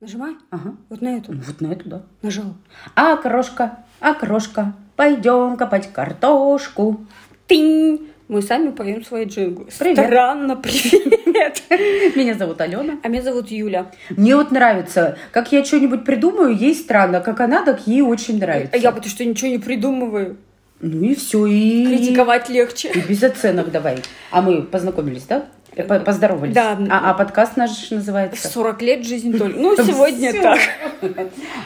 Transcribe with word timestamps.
Нажимай. 0.00 0.36
Ага. 0.50 0.76
Вот 0.90 1.00
на 1.00 1.16
эту. 1.16 1.32
Вот 1.32 1.60
на 1.60 1.72
эту, 1.72 1.88
да. 1.88 2.02
Нажал. 2.22 2.54
Окрошка, 2.94 3.80
окрошка, 3.98 4.74
пойдем 4.94 5.56
копать 5.56 5.92
картошку. 5.92 7.04
Тынь. 7.48 8.06
Мы 8.28 8.42
сами 8.42 8.70
поем 8.70 9.04
свои 9.04 9.24
джинглы. 9.24 9.66
Привет. 9.76 10.06
Странно, 10.06 10.54
привет. 10.54 11.62
Меня 12.14 12.34
зовут 12.34 12.60
Алена. 12.60 12.98
А 13.02 13.08
меня 13.08 13.22
зовут 13.22 13.50
Юля. 13.50 13.90
Мне 14.10 14.36
вот 14.36 14.52
нравится, 14.52 15.18
как 15.32 15.50
я 15.50 15.64
что-нибудь 15.64 16.04
придумаю, 16.04 16.54
ей 16.54 16.74
странно, 16.74 17.20
как 17.20 17.40
она, 17.40 17.64
так 17.64 17.86
ей 17.86 18.02
очень 18.02 18.38
нравится. 18.38 18.74
А 18.74 18.76
я 18.76 18.92
потому 18.92 19.10
что 19.10 19.24
ничего 19.24 19.50
не 19.50 19.58
придумываю. 19.58 20.36
Ну 20.80 21.04
и 21.04 21.14
все, 21.16 21.46
и... 21.46 21.86
Критиковать 21.86 22.48
легче. 22.48 22.92
И 22.92 23.00
без 23.00 23.22
оценок 23.24 23.72
давай. 23.72 23.98
А 24.30 24.42
мы 24.42 24.62
познакомились, 24.62 25.24
да? 25.24 25.46
По- 25.86 26.00
Поздоровались. 26.00 26.54
Да. 26.54 26.78
А, 26.90 27.10
а 27.10 27.14
подкаст 27.14 27.56
наш 27.56 27.90
называется? 27.90 28.48
40 28.48 28.82
лет 28.82 29.06
жизнь 29.06 29.36
только. 29.36 29.58
Ну, 29.60 29.76
сегодня 29.76 30.32
так. 30.32 30.58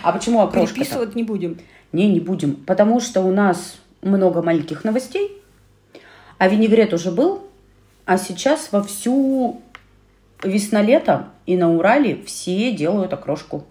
А 0.02 0.12
почему 0.12 0.40
окрошка 0.40 0.74
Переписывать 0.74 1.14
не 1.14 1.22
будем. 1.22 1.58
Не, 1.92 2.08
не 2.10 2.20
будем. 2.20 2.56
Потому 2.56 3.00
что 3.00 3.20
у 3.22 3.32
нас 3.32 3.78
много 4.02 4.42
маленьких 4.42 4.84
новостей. 4.84 5.40
А 6.38 6.48
винегрет 6.48 6.92
уже 6.92 7.10
был. 7.10 7.44
А 8.04 8.18
сейчас 8.18 8.70
во 8.72 8.82
всю 8.82 9.62
весна-лето 10.42 11.28
и 11.46 11.56
на 11.56 11.72
Урале 11.72 12.22
все 12.24 12.72
делают 12.72 13.12
окрошку. 13.12 13.64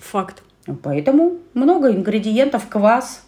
Факт. 0.00 0.42
Поэтому 0.82 1.38
много 1.54 1.90
ингредиентов, 1.90 2.68
квас, 2.68 3.23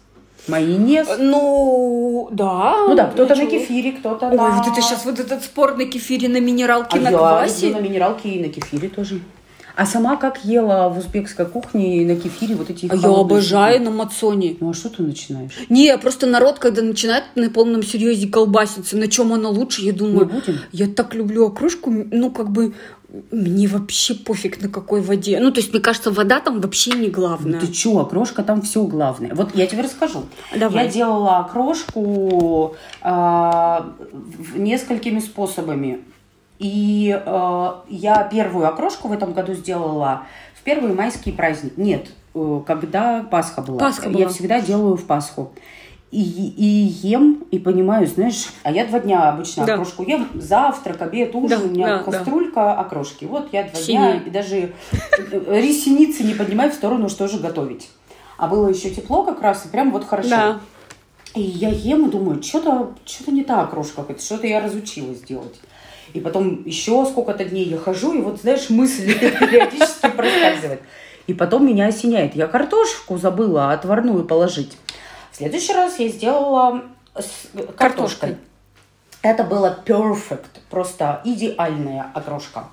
майонез. 0.47 1.07
Ну, 1.19 2.29
да. 2.31 2.75
Ну 2.87 2.95
да, 2.95 3.05
кто-то 3.07 3.35
на 3.35 3.45
кефире, 3.45 3.91
кто-то 3.93 4.27
Ой, 4.27 4.35
на... 4.37 4.57
вот 4.57 4.67
это 4.67 4.81
сейчас 4.81 5.05
вот 5.05 5.19
этот 5.19 5.43
спор 5.43 5.75
на 5.77 5.85
кефире, 5.85 6.29
на 6.29 6.39
минералке, 6.39 6.97
А 6.97 7.01
на 7.01 7.09
я 7.09 7.17
квасе. 7.17 7.69
на 7.69 7.79
минералке 7.79 8.29
и 8.29 8.39
на 8.41 8.49
кефире 8.49 8.89
тоже. 8.89 9.19
А 9.75 9.85
сама 9.85 10.15
как 10.15 10.43
ела 10.43 10.89
в 10.89 10.97
узбекской 10.97 11.45
кухне 11.45 12.03
на 12.03 12.15
кефире 12.15 12.55
вот 12.55 12.71
эти 12.71 12.87
А 12.89 12.95
я 12.95 13.09
обожаю 13.09 13.75
штуки? 13.75 13.85
на 13.87 13.91
мацоне. 13.95 14.55
Ну 14.59 14.71
а 14.71 14.73
что 14.73 14.89
ты 14.89 15.03
начинаешь? 15.03 15.51
Не, 15.69 15.95
просто 15.99 16.25
народ, 16.25 16.57
когда 16.57 16.81
начинает 16.81 17.25
на 17.35 17.51
полном 17.51 17.83
серьезе 17.83 18.27
колбаситься, 18.27 18.97
на 18.97 19.07
чем 19.07 19.33
она 19.33 19.49
лучше, 19.49 19.83
я 19.83 19.91
Мы 19.91 19.97
думаю, 19.99 20.25
будем? 20.25 20.57
я 20.71 20.87
так 20.87 21.13
люблю 21.13 21.45
окружку, 21.45 21.91
ну, 21.91 22.31
как 22.31 22.49
бы, 22.49 22.73
мне 23.31 23.67
вообще 23.67 24.13
пофиг 24.15 24.61
на 24.61 24.67
какой 24.69 25.01
воде. 25.01 25.39
Ну, 25.39 25.51
то 25.51 25.59
есть, 25.61 25.71
мне 25.71 25.81
кажется, 25.81 26.11
вода 26.11 26.39
там 26.41 26.59
вообще 26.59 26.91
не 26.91 27.09
главное. 27.09 27.59
Ты 27.59 27.67
чё, 27.67 27.99
окрошка 27.99 28.43
там 28.43 28.61
все 28.61 28.83
главное. 28.83 29.33
Вот 29.33 29.55
я 29.55 29.65
тебе 29.65 29.83
расскажу. 29.83 30.23
Давай. 30.55 30.85
Я 30.85 30.91
делала 30.91 31.37
окрошку 31.39 32.75
в- 33.01 34.59
несколькими 34.59 35.19
способами. 35.19 35.99
И 36.59 37.17
а, 37.25 37.83
я 37.87 38.23
первую 38.23 38.67
окрошку 38.67 39.07
в 39.07 39.11
этом 39.11 39.33
году 39.33 39.53
сделала 39.53 40.23
в 40.55 40.63
первый 40.63 40.93
майский 40.93 41.31
праздник. 41.31 41.77
Нет, 41.77 42.07
э, 42.33 42.61
когда 42.65 43.23
Пасха 43.23 43.61
была. 43.61 43.77
Пасха 43.77 44.09
Я 44.09 44.13
была. 44.17 44.29
всегда 44.29 44.59
делаю 44.59 44.97
в 44.97 45.05
Пасху. 45.05 45.51
И, 46.17 46.21
и 46.57 46.65
ем, 47.07 47.45
и 47.51 47.59
понимаю, 47.59 48.07
знаешь, 48.07 48.47
а 48.63 48.71
я 48.71 48.87
два 48.87 48.99
дня 48.99 49.29
обычно 49.29 49.67
Да. 49.67 49.73
окрошку 49.75 50.01
ем. 50.01 50.27
Завтрак, 50.33 50.99
обед, 51.03 51.35
ужин, 51.35 51.59
Да, 51.59 51.63
у 51.63 51.67
меня 51.69 51.87
да, 51.87 51.97
да. 52.03 52.11
кастрюлька 52.11 52.73
окрошки. 52.73 53.25
Вот 53.25 53.49
я 53.51 53.65
два 53.65 53.75
Синяя. 53.79 54.13
дня, 54.13 54.21
и 54.25 54.29
даже 54.31 54.73
ресеницы 55.47 56.23
не 56.23 56.33
поднимаю 56.33 56.71
в 56.71 56.73
сторону, 56.73 57.07
что 57.07 57.27
же 57.27 57.37
готовить. 57.37 57.91
А 58.39 58.47
было 58.47 58.67
еще 58.67 58.89
тепло 58.89 59.25
как 59.25 59.43
раз, 59.43 59.67
и 59.67 59.69
прям 59.69 59.91
вот 59.91 60.05
хорошо. 60.05 60.29
Да. 60.29 60.59
И 61.35 61.41
я 61.41 61.69
ем 61.69 62.07
и 62.07 62.09
думаю, 62.09 62.41
что-то 62.41 62.95
что 63.05 63.29
не 63.31 63.43
так 63.43 63.65
окрошка 63.65 64.03
что-то 64.17 64.47
я 64.47 64.59
разучилась 64.59 65.21
делать. 65.21 65.59
И 66.13 66.19
потом 66.19 66.63
еще 66.65 67.05
сколько-то 67.05 67.45
дней 67.45 67.65
я 67.65 67.77
хожу, 67.77 68.13
и 68.13 68.21
вот, 68.21 68.41
знаешь, 68.41 68.71
мысли 68.71 69.13
периодически 69.13 70.09
проскальзывают. 70.09 70.81
И 71.27 71.35
потом 71.35 71.67
меня 71.67 71.85
осеняет. 71.87 72.35
Я 72.35 72.47
картошку 72.47 73.17
забыла 73.17 73.71
отварную 73.71 74.23
положить. 74.23 74.77
В 75.37 75.39
следующий 75.39 75.71
раз 75.71 75.99
я 75.99 76.07
сделала 76.07 76.81
с 77.13 77.45
картошкой. 77.53 77.75
Картошкой. 77.77 78.37
Это 79.21 79.43
было 79.43 79.77
perfect, 79.85 80.47
просто 80.67 81.21
идеальная 81.25 82.07
окрошка. 82.15 82.63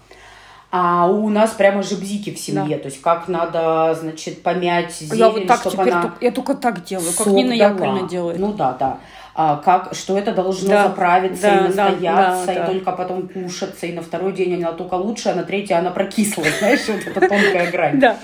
А 0.71 1.07
у 1.07 1.29
нас 1.29 1.51
прямо 1.51 1.83
же 1.83 1.97
бзики 1.97 2.33
в 2.33 2.39
семье. 2.39 2.79
То 2.79 2.87
есть 2.87 3.03
как 3.03 3.29
надо, 3.29 3.95
значит, 4.01 4.43
помять 4.43 4.95
зелень, 4.97 5.19
я 5.19 5.29
вот 5.29 5.47
так 5.47 5.63
теперь, 5.63 5.91
она 5.91 6.03
только- 6.05 6.25
я 6.25 6.31
только 6.33 6.55
так 6.55 6.85
делаю, 6.85 7.13
как 7.13 7.27
Нина 7.27 7.51
дала. 7.51 7.71
Яковлевна 7.71 8.09
делает. 8.09 8.39
Ну 8.41 8.55
да, 8.55 8.73
да. 8.73 8.99
А 9.37 9.57
как, 9.57 9.95
что 9.95 10.17
это 10.17 10.33
должно 10.33 10.69
Да, 10.69 10.89
заправиться 10.89 11.43
да, 11.43 11.55
и 11.55 11.57
да, 11.57 11.67
настояться, 11.67 12.47
да, 12.47 12.53
и 12.53 12.57
да. 12.57 12.67
только 12.67 12.93
потом 12.93 13.29
кушаться, 13.29 13.87
и 13.87 13.93
на 13.93 14.01
второй 14.01 14.33
день 14.33 14.55
она 14.63 14.73
только 14.73 14.95
лучше, 14.95 15.31
а 15.31 15.35
на 15.35 15.43
третий 15.43 15.75
она 15.75 15.91
прокисла, 15.91 16.45
знаешь, 16.61 16.87
вот 16.87 17.05
эта 17.05 17.21
тонкая 17.21 17.71
грань. 17.73 17.99
Да. 17.99 18.17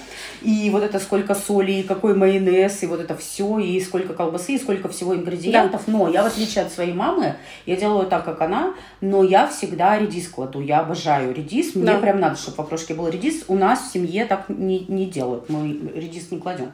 И 0.43 0.70
вот 0.70 0.84
это 0.84 1.00
сколько 1.00 1.34
соли, 1.34 1.72
и 1.72 1.82
какой 1.82 2.15
майонез, 2.15 2.82
и 2.84 2.87
вот 2.87 3.00
это 3.00 3.16
все, 3.16 3.59
и 3.59 3.81
сколько 3.81 4.15
колбасы, 4.15 4.53
и 4.53 4.59
сколько 4.59 4.88
всего 4.88 5.15
ингредиентов. 5.15 5.82
Но 5.88 6.09
я, 6.09 6.22
в 6.22 6.26
отличие 6.26 6.65
от 6.65 6.72
своей 6.72 6.93
мамы, 6.93 7.34
я 7.66 7.76
делаю 7.76 8.06
так, 8.06 8.25
как 8.25 8.41
она, 8.41 8.75
но 9.00 9.25
я 9.25 9.49
всегда 9.49 9.99
редис 9.99 10.28
кладу. 10.28 10.60
Я 10.60 10.78
обожаю 10.81 11.34
редис. 11.34 11.75
Мне 11.75 11.87
Да. 11.87 11.99
прям 11.99 12.20
надо, 12.20 12.37
чтобы 12.37 12.56
в 12.56 12.60
окрошке 12.60 12.94
был 12.94 13.09
редис. 13.09 13.44
У 13.49 13.56
нас 13.56 13.81
в 13.81 13.93
семье 13.93 14.25
так 14.25 14.49
не, 14.49 14.87
не 14.88 15.06
делают. 15.06 15.50
Мы 15.50 15.78
редис 15.94 16.31
не 16.31 16.38
кладем. 16.38 16.72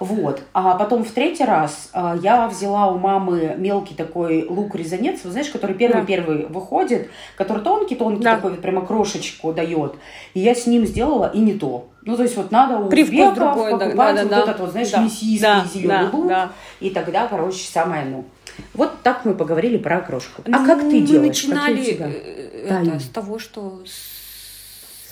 Вот. 0.00 0.40
А 0.54 0.74
потом 0.76 1.04
в 1.04 1.10
третий 1.10 1.44
раз 1.44 1.90
а, 1.92 2.16
я 2.22 2.48
взяла 2.48 2.88
у 2.90 2.98
мамы 2.98 3.54
мелкий 3.58 3.94
такой 3.94 4.46
лук-резанец, 4.48 5.20
вы 5.24 5.30
знаешь, 5.30 5.50
который 5.50 5.76
первый-первый 5.76 6.46
выходит, 6.46 7.10
который 7.36 7.62
тонкий-тонкий 7.62 8.24
Да. 8.24 8.36
такой, 8.36 8.52
вот 8.52 8.62
прямо 8.62 8.84
крошечку 8.84 9.52
дает. 9.52 9.94
И 10.32 10.40
я 10.40 10.54
с 10.54 10.66
ним 10.66 10.86
сделала 10.86 11.30
и 11.32 11.38
не 11.38 11.52
то. 11.52 11.88
Ну, 12.02 12.16
то 12.16 12.22
есть 12.22 12.34
вот 12.38 12.50
надо 12.50 12.78
у 12.78 12.88
Привкус 12.88 13.34
другой, 13.36 13.72
да, 13.72 13.78
покупать 13.78 13.96
да, 13.96 14.12
да, 14.14 14.22
вот 14.22 14.30
да. 14.30 14.38
этот 14.40 14.60
вот, 14.60 14.70
знаешь, 14.70 14.90
Да, 14.90 15.02
мясистый 15.02 15.38
да, 15.40 15.64
зеленый 15.72 16.10
да, 16.10 16.10
лук. 16.16 16.28
да. 16.28 16.52
И 16.80 16.88
тогда, 16.90 17.26
короче, 17.26 17.62
самое 17.70 18.06
ну. 18.06 18.24
Вот 18.72 19.02
так 19.02 19.24
мы 19.26 19.34
поговорили 19.34 19.76
про 19.76 19.98
окрошку. 19.98 20.42
А 20.46 20.58
Ну, 20.60 20.66
как 20.66 20.80
ты 20.80 20.84
мы 20.86 21.00
делаешь? 21.00 21.44
начинали 21.44 21.80
у 21.80 21.84
тебя 21.84 22.08
э, 22.10 22.66
тайны? 22.68 22.88
это, 22.92 23.00
с 23.00 23.08
того, 23.08 23.38
что 23.38 23.80
С 23.84 24.19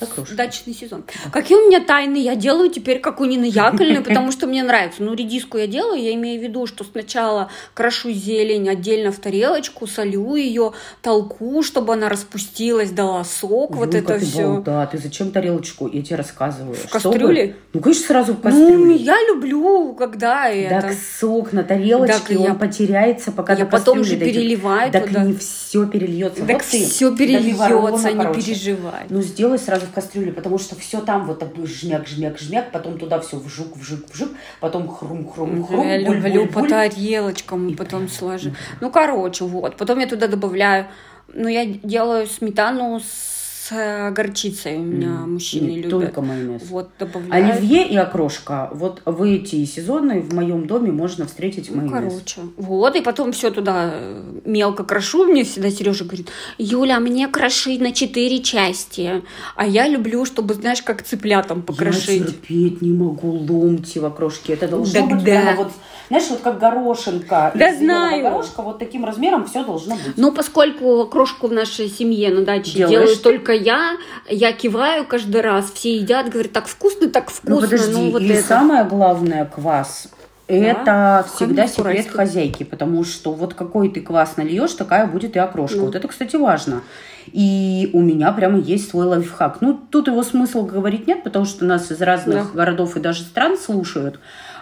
окрошкой. 0.00 0.36
дачный 0.36 0.74
сезон. 0.74 1.04
Какие 1.32 1.58
у 1.58 1.66
меня 1.68 1.80
тайны? 1.80 2.16
Я 2.16 2.34
делаю 2.34 2.70
теперь, 2.70 2.98
как 3.00 3.20
у 3.20 3.24
Нины 3.24 3.46
Яковлевны, 3.46 4.02
потому 4.02 4.32
что 4.32 4.46
мне 4.46 4.62
нравится. 4.62 5.02
Ну, 5.02 5.14
редиску 5.14 5.58
я 5.58 5.66
делаю, 5.66 6.02
я 6.02 6.14
имею 6.14 6.40
в 6.40 6.42
виду, 6.42 6.66
что 6.66 6.84
сначала 6.84 7.50
крошу 7.74 8.10
зелень 8.10 8.68
отдельно 8.68 9.12
в 9.12 9.18
тарелочку, 9.18 9.86
солю 9.86 10.34
ее, 10.36 10.72
толку, 11.02 11.62
чтобы 11.62 11.94
она 11.94 12.08
распустилась, 12.08 12.90
дала 12.90 13.24
сок, 13.24 13.74
вот 13.76 13.92
Ну, 13.92 13.98
это 13.98 14.18
все. 14.18 14.60
Да, 14.64 14.86
ты 14.86 14.98
зачем 14.98 15.30
тарелочку? 15.30 15.88
Я 15.88 16.02
тебе 16.02 16.16
рассказываю. 16.16 16.74
В 16.74 16.88
кастрюле? 16.90 17.56
Ну, 17.72 17.80
конечно, 17.80 18.06
сразу 18.06 18.32
в 18.34 18.36
Ну, 18.36 18.42
кастрюле. 18.42 18.96
я 18.96 19.16
люблю, 19.28 19.94
когда 19.94 20.44
Так 20.44 20.84
это. 20.84 20.94
сок 21.20 21.52
на 21.52 21.62
тарелочке, 21.64 22.18
Так 22.18 22.30
я- 22.30 22.50
он 22.52 22.58
потеряется, 22.58 23.32
пока 23.32 23.54
я 23.54 23.66
потом 23.66 24.04
же 24.04 24.16
дойдет. 24.16 24.34
переливаю 24.34 24.92
Так 24.92 25.06
туда. 25.08 25.24
не 25.24 25.34
все 25.34 25.86
перельется. 25.86 26.44
Так 26.44 26.56
Вот 26.56 26.62
все 26.62 27.14
перельется, 27.16 28.12
не 28.12 28.34
переживай. 28.34 29.02
Ну, 29.08 29.22
сделай 29.22 29.58
сразу 29.58 29.86
в 29.88 29.92
кастрюле, 29.92 30.32
потому 30.32 30.58
что 30.58 30.76
все 30.76 31.00
там 31.00 31.26
вот 31.26 31.38
так 31.40 31.50
жмяк, 31.66 32.06
жмяк, 32.06 32.38
жмяк, 32.38 32.70
потом 32.72 32.98
туда 32.98 33.18
все 33.20 33.36
вжук, 33.38 33.76
вжук, 33.76 34.08
вжук, 34.12 34.28
потом 34.60 34.88
хрум, 34.88 35.28
хрум, 35.30 35.66
хрум, 35.66 35.88
Я 35.88 36.06
буль, 36.06 36.16
люблю 36.16 36.44
буль, 36.44 36.52
по 36.52 36.60
буль. 36.60 36.70
тарелочкам, 36.70 37.68
И 37.68 37.74
потом 37.74 38.08
сложу. 38.08 38.54
Ну, 38.80 38.90
короче, 38.90 39.44
вот. 39.44 39.76
Потом 39.76 39.98
я 39.98 40.06
туда 40.06 40.26
добавляю, 40.28 40.86
ну, 41.34 41.48
я 41.48 41.64
делаю 41.66 42.26
сметану 42.26 43.00
с 43.00 43.37
э, 43.70 44.10
горчицей. 44.10 44.76
У 44.76 44.82
меня 44.82 45.08
М, 45.08 45.34
мужчины 45.34 45.66
нет, 45.70 45.84
любят. 45.84 45.90
Только 45.90 46.22
майонез. 46.22 46.62
Вот, 46.68 46.90
добавляю. 46.98 47.32
Оливье 47.54 47.86
и 47.88 47.96
окрошка. 47.96 48.70
Вот 48.72 49.02
в 49.04 49.22
эти 49.22 49.64
сезоны 49.64 50.20
в 50.20 50.34
моем 50.34 50.66
доме 50.66 50.92
можно 50.92 51.26
встретить 51.26 51.70
Ну, 51.70 51.82
майонез. 51.82 52.12
короче, 52.12 52.40
вот, 52.56 52.96
и 52.96 53.00
потом 53.02 53.32
все 53.32 53.50
туда 53.50 53.90
э, 53.92 54.22
мелко 54.44 54.84
крошу. 54.84 55.24
Мне 55.24 55.44
всегда 55.44 55.70
Сережа 55.70 56.04
говорит, 56.04 56.28
Юля, 56.58 57.00
мне 57.00 57.28
крошить 57.28 57.80
на 57.80 57.92
четыре 57.92 58.40
части. 58.42 59.22
А 59.56 59.66
я 59.66 59.88
люблю, 59.88 60.24
чтобы, 60.24 60.54
знаешь, 60.54 60.82
как 60.82 61.02
цыплятам 61.02 61.58
Я 61.58 61.64
покрошить. 61.64 62.26
терпеть 62.26 62.82
не 62.82 62.92
могу 62.92 63.30
ломти 63.30 63.98
в 63.98 64.04
окрошке. 64.04 64.54
Это 64.54 64.68
должно 64.68 64.92
Так 65.00 65.08
быть 65.08 65.18
да. 65.18 65.24
прямо 65.24 65.56
вот, 65.56 65.72
знаешь, 66.08 66.24
вот 66.30 66.40
как 66.40 66.58
горошинка. 66.58 67.52
Да 67.54 67.74
знаю. 67.74 68.22
горошка, 68.22 68.62
вот 68.62 68.78
таким 68.78 69.04
размером 69.04 69.46
все 69.46 69.64
должно 69.64 69.94
быть. 69.94 70.16
Но 70.16 70.32
поскольку 70.32 71.06
крошку 71.06 71.48
в 71.48 71.52
нашей 71.52 71.88
семье 71.88 72.30
на 72.30 72.44
даче 72.44 72.72
Делаешь 72.72 72.90
делаю 72.90 73.16
ты? 73.16 73.22
только 73.22 73.52
я, 73.52 73.96
я 74.28 74.52
киваю 74.52 75.06
каждый 75.06 75.40
раз, 75.40 75.70
все 75.72 75.96
едят, 75.96 76.28
говорят, 76.30 76.52
так 76.52 76.66
вкусно, 76.66 77.08
так 77.08 77.30
вкусно. 77.30 77.54
Ну 77.56 77.60
подожди, 77.60 77.92
ну, 77.92 78.10
вот 78.10 78.22
и 78.22 78.28
это. 78.28 78.46
самое 78.46 78.84
главное 78.84 79.44
квас. 79.44 80.08
Это 80.46 81.26
всегда 81.34 81.62
Камень 81.62 81.68
секрет 81.68 81.84
уральский. 81.84 82.10
хозяйки, 82.10 82.62
потому 82.62 83.04
что 83.04 83.32
вот 83.32 83.52
какой 83.52 83.90
ты 83.90 84.00
квас 84.00 84.38
нальешь, 84.38 84.72
такая 84.72 85.06
будет 85.06 85.36
и 85.36 85.38
окрошка. 85.38 85.76
Ну. 85.76 85.84
Вот 85.86 85.94
это, 85.94 86.08
кстати, 86.08 86.36
важно. 86.36 86.82
И 87.30 87.90
у 87.92 88.00
меня 88.00 88.32
прямо 88.32 88.58
есть 88.58 88.88
свой 88.88 89.04
лайфхак. 89.04 89.58
Ну, 89.60 89.78
тут 89.90 90.06
его 90.06 90.22
смысл 90.22 90.64
говорить 90.64 91.06
нет, 91.06 91.22
потому 91.22 91.44
что 91.44 91.66
нас 91.66 91.90
из 91.92 92.00
разных 92.00 92.52
Да. 92.52 92.56
городов 92.56 92.96
и 92.96 93.00
даже 93.00 93.24
стран 93.24 93.58
слушают. 93.58 94.18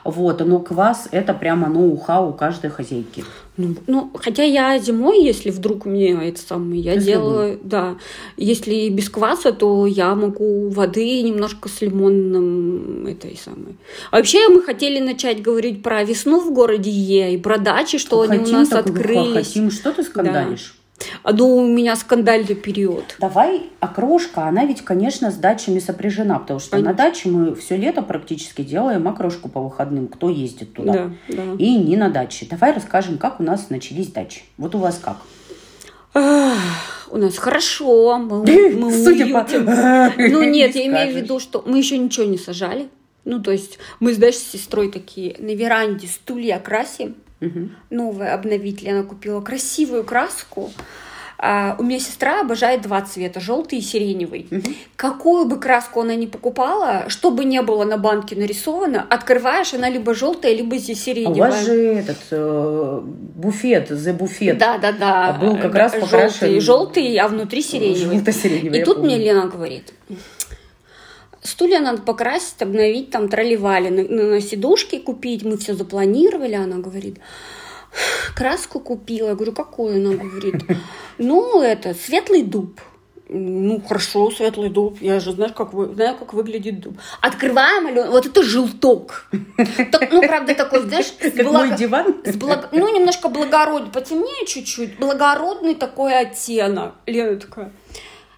Вот, 0.07 0.41
но 0.41 0.61
квас 0.61 1.09
это 1.11 1.35
прямо 1.35 1.69
ноу-хау 1.69 2.33
каждой 2.33 2.71
хозяйки. 2.71 3.25
Ну, 3.57 3.75
ну, 3.87 4.11
хотя 4.15 4.43
я 4.45 4.79
зимой, 4.79 5.25
если 5.25 5.51
вдруг 5.51 5.87
мне 5.87 6.13
это 6.13 6.41
самое, 6.41 6.81
я 6.81 6.97
делаю, 6.97 7.59
да, 7.63 7.97
если 8.37 8.89
без 8.91 9.09
кваса, 9.09 9.53
то 9.53 9.87
я 9.87 10.15
могу 10.15 10.69
воды 10.69 11.23
немножко 11.23 11.69
с 11.69 11.81
лимонным 11.81 13.07
этой 13.07 13.37
самой. 13.37 13.77
А 14.11 14.17
вообще 14.17 14.49
мы 14.49 14.63
хотели 14.63 15.01
начать 15.01 15.43
говорить 15.43 15.83
про 15.83 16.05
весну 16.05 16.41
в 16.41 16.53
городе 16.53 16.91
Е 16.91 17.35
и 17.35 17.39
про 17.39 17.59
дачи, 17.59 17.99
что 17.99 18.21
они 18.21 18.39
у 18.39 18.41
Хотим, 18.41 18.59
нас 18.59 18.73
открылись. 18.73 19.47
Хотим, 19.47 19.71
что 19.71 19.93
ты 19.93 20.03
скандалишь? 20.03 20.75
А 20.77 20.86
ну, 21.25 21.57
у 21.57 21.67
меня 21.67 21.97
скандальный 21.97 22.55
период. 22.55 23.17
Давай, 23.19 23.71
окрошка, 23.81 24.47
она 24.47 24.65
ведь, 24.65 24.83
конечно, 24.83 25.31
с 25.31 25.35
дачами 25.37 25.79
сопряжена, 25.79 26.39
потому 26.39 26.61
что 26.61 26.79
на 26.79 26.95
даче 26.95 27.29
мы 27.29 27.55
все 27.55 27.77
лето 27.77 28.03
практически 28.03 28.63
делаем 28.63 29.07
окрошку 29.09 29.49
по 29.49 29.61
выходным, 29.61 30.09
кто 30.09 30.29
ездит 30.29 30.73
туда. 30.75 30.93
Да, 30.93 31.11
да. 31.29 31.43
И 31.59 31.77
не 31.77 31.97
на 31.97 32.09
даче. 32.09 32.47
Давай 32.51 32.73
расскажем, 32.73 33.19
как 33.19 33.41
у 33.41 33.43
нас 33.43 33.71
начались 33.71 34.09
дачи. 34.09 34.43
Вот 34.57 34.75
у 34.75 34.79
вас 34.79 35.01
как? 35.03 35.19
У 37.09 37.19
нас 37.19 37.37
хорошо, 37.37 38.19
мы, 38.19 38.71
мы 38.75 39.05
Судя 39.05 39.27
по-. 39.27 39.47
Ну 40.17 40.43
Не 40.43 40.51
нет, 40.51 40.75
я 40.75 40.87
имею 40.87 41.13
в 41.13 41.17
виду, 41.17 41.39
что 41.39 41.63
мы 41.67 41.79
еще 41.79 41.99
ничего 41.99 42.25
не 42.27 42.39
сажали. 42.39 42.89
Ну, 43.25 43.43
то 43.43 43.51
есть 43.51 43.79
мы, 44.01 44.15
с 44.15 44.39
сестрой 44.39 44.91
такие 44.91 45.37
на 45.39 45.55
веранде 45.55 46.07
стулья 46.07 46.59
красим. 46.59 47.17
Мгм. 47.41 47.77
Новое 47.91 48.33
обновитель. 48.35 48.91
Она 48.91 49.03
купила 49.03 49.41
красивую 49.41 50.05
краску. 50.05 50.71
А, 51.39 51.77
у 51.79 51.83
меня 51.83 51.99
сестра 52.01 52.41
обожает 52.41 52.81
два 52.81 53.03
цвета, 53.03 53.41
желтый 53.41 53.81
и 53.81 53.83
сиреневый. 53.83 54.49
Какую 54.97 55.45
бы 55.45 55.61
краску 55.61 56.01
она 56.01 56.15
ни 56.15 56.25
покупала, 56.25 57.05
что 57.09 57.31
бы 57.31 57.45
не 57.45 57.61
было 57.61 57.85
на 57.85 57.99
банке 57.99 58.35
нарисовано, 58.37 59.05
открываешь, 59.11 59.75
она 59.75 59.91
либо 59.91 60.15
желтая, 60.15 60.55
либо 60.55 60.77
А 60.77 60.79
сиреневая. 60.79 61.35
у 61.35 61.39
вас 61.53 61.63
же 61.67 61.75
этот 61.75 62.17
э, 62.31 63.01
буфет, 63.05 63.91
за 63.91 64.15
буфет. 64.15 64.57
Да, 64.57 64.79
да, 64.79 64.93
да. 64.93 65.29
А 65.29 65.33
был 65.35 65.59
как 65.59 65.75
раз 65.75 65.93
желтый, 65.93 66.09
покрашен- 66.21 66.61
желтый, 66.61 67.17
а 67.19 67.29
внутри 67.29 67.61
сиреневый. 67.61 68.17
Желто-сиреневый, 68.17 68.81
И 68.81 68.85
тут 68.85 68.97
помню. 68.97 69.17
мне 69.17 69.23
Лена 69.23 69.47
говорит, 69.47 69.93
стулья 71.43 71.81
надо 71.81 72.03
покрасить, 72.03 72.61
обновить, 72.63 73.11
там 73.11 73.29
тролливали, 73.29 73.89
на, 73.89 74.03
на- 74.33 74.41
сидушки 74.41 74.99
купить, 74.99 75.45
мы 75.45 75.57
все 75.59 75.75
запланировали, 75.75 76.55
она 76.55 76.77
говорит, 76.79 77.19
краску 78.35 78.81
купила, 78.81 79.29
я 79.29 79.35
говорю, 79.35 79.53
какую? 79.53 79.97
Она 79.97 80.17
говорит, 80.17 80.63
ну, 81.19 81.61
это, 81.63 81.95
светлый 81.95 82.43
дуб. 82.43 82.81
Ну, 83.29 83.83
хорошо, 83.85 84.31
светлый 84.31 84.71
дуб. 84.71 84.99
Я 85.01 85.19
же 85.19 85.33
знаешь, 85.33 85.53
как 85.53 85.73
вы, 85.73 85.93
знаю, 85.95 86.17
как 86.17 86.33
выглядит 86.33 86.79
дуб. 86.79 86.95
Открываем, 87.21 87.89
Алена, 87.89 88.09
вот 88.09 88.25
это 88.25 88.41
желток. 88.45 89.29
Так, 89.91 90.13
ну, 90.13 90.21
правда, 90.23 90.55
такой, 90.55 90.83
знаешь, 90.83 91.13
Как 91.21 91.35
благо- 91.35 91.67
мой 91.67 91.77
диван. 91.77 92.15
с 92.25 92.37
благ- 92.37 92.69
Ну, 92.71 92.95
немножко 92.97 93.29
благородный, 93.29 93.91
потемнее 93.91 94.47
чуть-чуть, 94.47 94.99
благородный 95.01 95.75
такой 95.75 96.17
оттенок. 96.17 96.95
Лена 97.07 97.37
такая, 97.37 97.73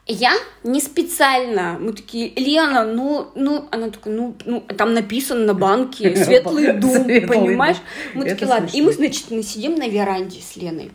я 0.09 0.33
не 0.65 0.81
специально. 0.81 1.77
Мы 1.79 1.93
такие, 1.93 2.33
Лена, 2.35 2.85
ну, 2.85 3.29
ну, 3.35 3.69
она 3.71 3.91
такая, 3.91 4.15
ну, 4.15 4.35
ну, 4.47 4.61
там 4.61 4.95
написано 4.95 5.45
на 5.45 5.55
банке 5.55 6.17
светлый 6.25 6.65
Светлый 6.81 7.21
понимаешь? 7.27 7.77
Мы 8.15 8.25
такие, 8.25 8.49
ладно. 8.49 8.71
И 8.73 8.81
мы, 8.81 8.93
значит, 8.93 9.31
мы 9.31 9.43
сидим 9.43 9.75
на 9.75 9.87
веранде 9.87 10.41
с 10.41 10.57
Леной, 10.57 10.91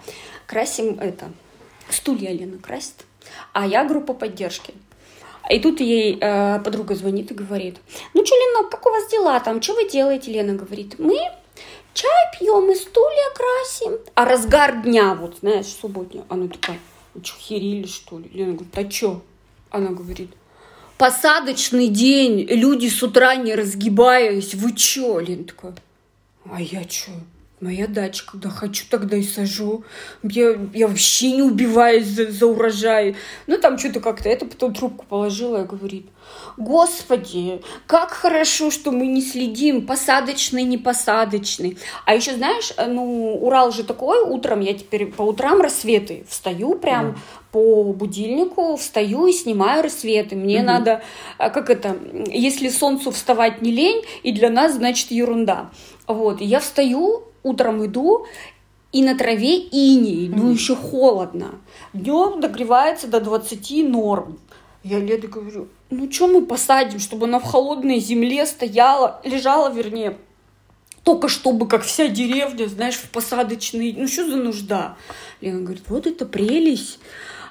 красим 0.47 0.99
это, 0.99 1.31
стулья 1.89 2.31
Лена 2.31 2.57
красит, 2.57 3.05
а 3.53 3.67
я 3.67 3.85
группа 3.85 4.13
поддержки. 4.13 4.73
И 5.49 5.59
тут 5.59 5.81
ей 5.81 6.17
э, 6.19 6.59
подруга 6.63 6.95
звонит 6.95 7.29
и 7.31 7.33
говорит, 7.33 7.77
ну 8.13 8.25
что, 8.25 8.35
Лена, 8.35 8.69
как 8.69 8.85
у 8.85 8.89
вас 8.89 9.09
дела 9.11 9.39
там, 9.41 9.61
что 9.61 9.73
вы 9.73 9.89
делаете? 9.89 10.31
Лена 10.31 10.53
говорит, 10.53 10.95
мы 10.99 11.17
чай 11.93 12.09
пьем 12.39 12.71
и 12.71 12.75
стулья 12.75 13.29
красим. 13.35 13.99
А 14.15 14.25
разгар 14.25 14.81
дня, 14.81 15.13
вот, 15.13 15.37
знаешь, 15.41 15.67
субботня, 15.67 16.23
она 16.29 16.47
такая, 16.47 16.79
вы 17.15 17.87
что, 17.87 18.19
ли? 18.19 18.29
Лена 18.33 18.53
говорит, 18.53 18.77
а 18.77 18.91
что? 18.91 19.23
Она 19.69 19.89
говорит, 19.89 20.31
посадочный 20.97 21.87
день, 21.87 22.45
люди 22.49 22.87
с 22.87 23.01
утра 23.03 23.35
не 23.35 23.55
разгибаясь, 23.55 24.53
вы 24.55 24.73
чё? 24.73 25.19
Лена 25.19 25.43
такая, 25.43 25.75
а 26.45 26.61
я 26.61 26.83
чё? 26.85 27.11
Моя 27.59 27.87
дача, 27.87 28.25
когда 28.29 28.49
хочу, 28.49 28.85
тогда 28.89 29.15
и 29.15 29.23
сажу. 29.23 29.85
Я, 30.21 30.57
я 30.73 30.87
вообще 30.87 31.31
не 31.31 31.43
убиваюсь 31.43 32.07
за, 32.07 32.29
за 32.29 32.45
урожай. 32.45 33.15
Ну, 33.47 33.57
там 33.57 33.77
что-то 33.77 34.01
как-то. 34.01 34.27
Это 34.27 34.45
потом 34.45 34.73
трубку 34.73 35.05
положила 35.05 35.63
и 35.63 35.67
говорит, 35.67 36.07
Господи, 36.57 37.61
как 37.87 38.11
хорошо, 38.11 38.69
что 38.69 38.91
мы 38.91 39.07
не 39.07 39.21
следим, 39.21 39.85
посадочный, 39.85 40.63
не 40.63 40.77
посадочный. 40.77 41.77
А 42.05 42.15
еще, 42.15 42.35
знаешь, 42.35 42.73
ну, 42.87 43.35
Урал 43.41 43.71
же 43.71 43.83
такой, 43.83 44.19
утром, 44.21 44.59
я 44.59 44.73
теперь 44.73 45.05
по 45.05 45.21
утрам 45.23 45.61
рассветы 45.61 46.25
встаю 46.27 46.75
прям 46.75 47.17
по 47.51 47.83
будильнику, 47.93 48.75
встаю 48.75 49.27
и 49.27 49.31
снимаю 49.31 49.83
рассветы. 49.83 50.35
Мне 50.35 50.57
Мгм. 50.57 50.65
надо, 50.65 51.01
а, 51.37 51.49
как 51.49 51.69
это, 51.69 51.95
если 52.27 52.69
солнцу 52.69 53.11
вставать 53.11 53.61
не 53.61 53.71
лень, 53.71 54.03
и 54.23 54.31
для 54.31 54.49
нас, 54.49 54.73
значит, 54.73 55.11
ерунда. 55.11 55.69
Вот, 56.07 56.41
и 56.41 56.45
я 56.45 56.59
встаю, 56.59 57.23
утром 57.43 57.85
иду, 57.85 58.25
и 58.91 59.03
на 59.03 59.17
траве 59.17 59.57
иней, 59.57 60.29
ну 60.29 60.43
Мгм. 60.43 60.51
еще 60.51 60.75
холодно. 60.75 61.55
Днем 61.93 62.39
догревается 62.41 63.07
до 63.07 63.19
20 63.19 63.83
норм. 63.83 64.39
Я 64.83 64.99
Леде 64.99 65.27
говорю, 65.27 65.67
ну 65.89 66.11
что 66.11 66.27
мы 66.27 66.45
посадим, 66.45 66.99
чтобы 66.99 67.25
она 67.25 67.39
в 67.39 67.43
холодной 67.43 67.99
земле 67.99 68.45
стояла, 68.45 69.21
лежала, 69.23 69.71
вернее, 69.71 70.17
только 71.03 71.27
чтобы, 71.27 71.67
как 71.67 71.83
вся 71.83 72.07
деревня, 72.07 72.67
знаешь, 72.67 72.95
в 72.95 73.09
посадочной, 73.09 73.93
ну 73.97 74.07
что 74.07 74.29
за 74.29 74.37
нужда? 74.37 74.95
Лена 75.41 75.61
говорит, 75.61 75.83
вот 75.87 76.05
это 76.07 76.25
прелесть 76.25 76.99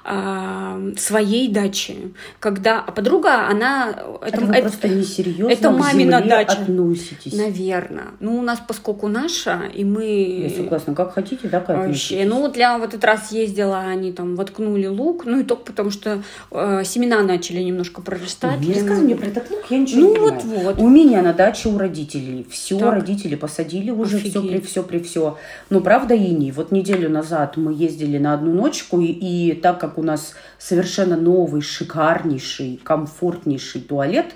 а, 0.05 0.79
своей 0.97 1.47
дачи, 1.47 2.13
когда, 2.39 2.81
а 2.85 2.91
подруга, 2.91 3.47
она, 3.47 3.89
это, 4.21 4.35
Это 4.37 4.41
вы 4.45 4.53
это- 4.53 4.61
просто 4.63 4.87
несерьезно 4.89 5.51
это 5.51 5.71
мамина 5.71 6.21
дача. 6.21 6.53
относитесь. 6.53 7.33
наверное, 7.33 8.07
ну 8.19 8.37
у 8.37 8.41
нас 8.41 8.61
поскольку 8.67 9.07
наша, 9.07 9.61
и 9.73 9.79
Я 9.81 9.85
мы 9.85 10.53
согласна. 10.55 10.93
Как 10.93 11.13
хотите, 11.13 11.47
так 11.47 11.69
и 11.69 11.73
Вообще, 11.73 12.25
ну 12.25 12.41
вот 12.41 12.57
я 12.57 12.77
в 12.77 12.83
этот 12.83 13.03
раз 13.05 13.31
ездила, 13.31 13.79
они 13.79 14.11
там 14.11 14.35
воткнули 14.35 14.87
лук, 14.87 15.23
ну 15.25 15.39
и 15.39 15.43
только 15.43 15.63
потому, 15.63 15.89
что 15.89 16.21
э, 16.51 16.81
семена 16.85 17.21
начали 17.23 17.61
немножко 17.61 18.01
прорастать. 18.01 18.59
Не 18.59 18.73
рассказывай 18.73 19.03
мне 19.05 19.15
про 19.15 19.27
этот 19.27 19.49
лук, 19.51 19.61
я 19.69 19.77
ничего 19.77 20.01
Ну 20.01 20.09
не 20.09 20.15
понимаю. 20.15 20.33
вот-вот. 20.65 20.79
У 20.79 20.89
меня 20.89 21.21
на 21.21 21.33
даче 21.33 21.69
у 21.69 21.77
родителей 21.77 22.45
все 22.49 22.77
Так. 22.77 22.93
родители 22.93 23.35
посадили 23.35 23.89
уже 23.91 24.17
все 24.19 24.41
при 24.41 24.47
Офигеть. 24.49 24.69
все 24.69 24.83
при 24.83 24.99
все. 24.99 25.37
Но 25.69 25.79
правда 25.79 26.13
иней. 26.13 26.51
Вот 26.51 26.71
неделю 26.71 27.09
назад 27.09 27.55
мы 27.57 27.73
ездили 27.73 28.17
на 28.17 28.33
одну 28.33 28.53
ночку 28.53 28.99
и, 28.99 29.05
и 29.07 29.53
так 29.53 29.79
как 29.79 29.92
у 29.97 30.03
нас 30.03 30.33
совершенно 30.57 31.17
новый, 31.17 31.61
шикарнейший, 31.61 32.79
комфортнейший 32.83 33.81
туалет 33.81 34.35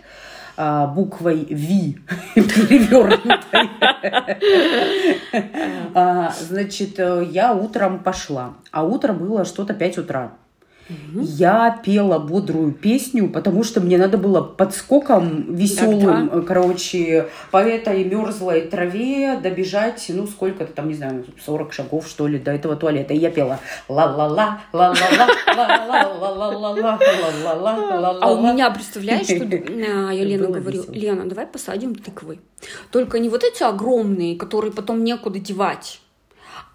а, 0.55 0.87
буквой 0.87 1.45
V 1.49 1.95
перевернутой. 2.35 3.69
А, 5.93 6.31
Значит, 6.39 6.99
э, 6.99 7.27
я 7.31 7.53
утром 7.53 7.99
пошла, 7.99 8.53
а 8.71 8.83
утро 8.83 9.13
было 9.13 9.45
что-то 9.45 9.73
5 9.73 9.97
утра. 9.99 10.33
Я 11.13 11.79
пела 11.83 12.19
бодрую 12.19 12.71
песню, 12.71 13.29
потому 13.29 13.63
что 13.63 13.81
мне 13.81 13.97
надо 13.97 14.17
было 14.17 14.41
подскоком 14.41 15.53
веселым, 15.55 16.29
Так, 16.29 16.37
э, 16.37 16.41
короче, 16.41 17.27
по 17.51 17.57
этой 17.57 18.03
мерзлой 18.03 18.61
траве 18.61 19.37
добежать, 19.41 20.05
ну, 20.09 20.27
сколько-то 20.27 20.73
там, 20.73 20.87
не 20.87 20.93
знаю, 20.93 21.25
40 21.45 21.73
шагов, 21.73 22.07
что 22.07 22.27
ли, 22.27 22.39
до 22.39 22.51
этого 22.51 22.75
туалета. 22.75 23.13
И 23.13 23.17
я 23.17 23.31
пела 23.31 23.59
ла-ла-ла, 23.89 24.61
ла-ла-ла, 24.73 25.27
ла-ла-ла-ла-ла-ла, 25.55 26.99
ла-ла-ла, 27.43 28.17
А 28.21 28.31
у 28.31 28.35
ла-ла-ла. 28.35 28.53
меня, 28.53 28.71
представляешь, 28.71 29.25
что 29.25 29.43
а, 29.45 30.11
я 30.11 30.23
Лена 30.23 30.47
Было 30.47 30.59
говорю. 30.59 30.83
Лена, 30.91 31.25
давай 31.27 31.47
посадим 31.47 31.95
тыквы. 31.95 32.39
Только 32.91 33.19
не 33.19 33.29
вот 33.29 33.43
эти 33.43 33.63
огромные, 33.63 34.35
которые 34.37 34.71
потом 34.71 35.03
некуда 35.03 35.39
девать, 35.39 36.01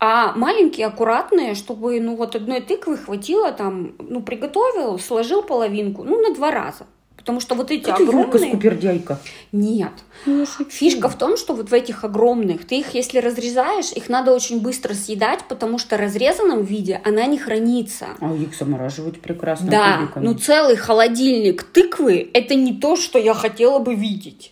а 0.04 0.32
маленькие, 0.34 0.88
аккуратные, 0.88 1.54
чтобы, 1.54 2.00
ну, 2.00 2.16
вот 2.16 2.34
одной 2.34 2.60
тыквы 2.60 2.96
хватило 2.96 3.52
там, 3.52 3.92
ну, 4.00 4.20
приготовил, 4.20 4.98
сложил 4.98 5.42
половинку, 5.42 6.02
ну, 6.02 6.20
на 6.20 6.34
два 6.34 6.50
раза. 6.50 6.86
Потому 7.16 7.38
что 7.38 7.54
вот 7.54 7.70
эти 7.70 7.88
Юлька 7.88 8.02
огромные... 8.02 8.48
скупердяйка. 8.48 9.20
Нет. 9.52 9.92
Ну. 10.26 10.44
Фишка 10.44 11.08
в 11.08 11.16
том, 11.16 11.36
что 11.36 11.54
вот 11.54 11.70
в 11.70 11.72
этих 11.72 12.02
огромных, 12.02 12.66
ты 12.66 12.80
их, 12.80 12.94
если 12.94 13.18
разрезаешь, 13.18 13.92
их 13.92 14.08
надо 14.08 14.34
очень 14.34 14.60
быстро 14.60 14.92
съедать, 14.92 15.44
потому 15.48 15.78
что 15.78 15.96
в 15.96 16.00
разрезанном 16.00 16.64
виде 16.64 17.00
она 17.04 17.24
не 17.26 17.38
хранится. 17.38 18.06
А 18.20 18.34
их 18.34 18.56
замораживать 18.56 19.20
прекрасно. 19.20 19.70
Да, 19.70 19.98
кубиками. 19.98 20.24
ну 20.24 20.34
целый 20.34 20.74
холодильник 20.74 21.62
тыквы– 21.62 22.28
это 22.34 22.56
не 22.56 22.72
то, 22.72 22.96
что 22.96 23.20
я 23.20 23.34
хотела 23.34 23.78
бы 23.78 23.94
видеть. 23.94 24.51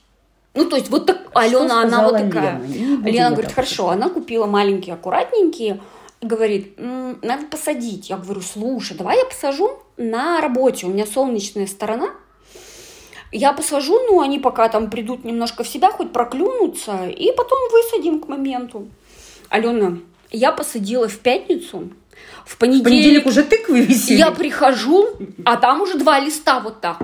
Ну, 0.55 0.65
то 0.69 0.77
есть 0.77 0.89
вот 0.91 1.07
так, 1.07 1.19
Что 1.31 1.39
Алена, 1.39 1.83
она 1.83 2.05
вот 2.05 2.13
такая. 2.13 2.61
Лена? 2.61 2.67
Не 2.67 2.97
будем 2.97 3.07
Лена 3.07 3.29
вот 3.29 3.37
говорит, 3.37 3.55
хорошо, 3.55 3.91
она 3.91 4.09
купила 4.09 4.47
маленькие, 4.47 4.95
аккуратненькие, 4.95 5.81
и 6.21 6.27
говорит, 6.27 6.75
«М, 6.79 7.19
надо 7.23 7.47
посадить. 7.47 8.11
Я 8.11 8.17
говорю, 8.19 8.41
слушай, 8.43 8.97
давай 8.97 9.17
я 9.19 9.25
посажу 9.25 9.71
на 9.97 10.41
работе, 10.41 10.87
у 10.87 10.91
меня 10.91 11.07
солнечная 11.07 11.67
сторона, 11.67 12.11
я 13.33 13.53
посажу, 13.53 13.95
ну, 14.09 14.21
они 14.21 14.39
пока 14.41 14.69
там 14.69 14.91
придут 14.91 15.25
немножко 15.25 15.63
в 15.63 15.69
себя, 15.69 15.91
хоть 15.93 16.13
проклюнутся, 16.13 17.07
и 17.07 17.31
потом 17.33 17.59
высадим 17.71 18.21
к 18.21 18.29
моменту. 18.29 18.89
Алена, 19.49 19.99
Я 20.33 20.53
посадила 20.53 21.09
в 21.09 21.19
пятницу. 21.19 21.91
В 22.45 22.55
В 22.55 22.57
понедельник 22.59 22.85
понедельник 22.85 23.27
уже 23.27 23.45
тыквы 23.45 23.81
висели. 23.83 24.19
я 24.19 24.31
прихожу, 24.33 25.09
а 25.45 25.57
там 25.57 25.81
уже 25.81 25.97
два 25.99 26.19
листа 26.21 26.61
вот 26.61 26.81
так. 26.81 26.99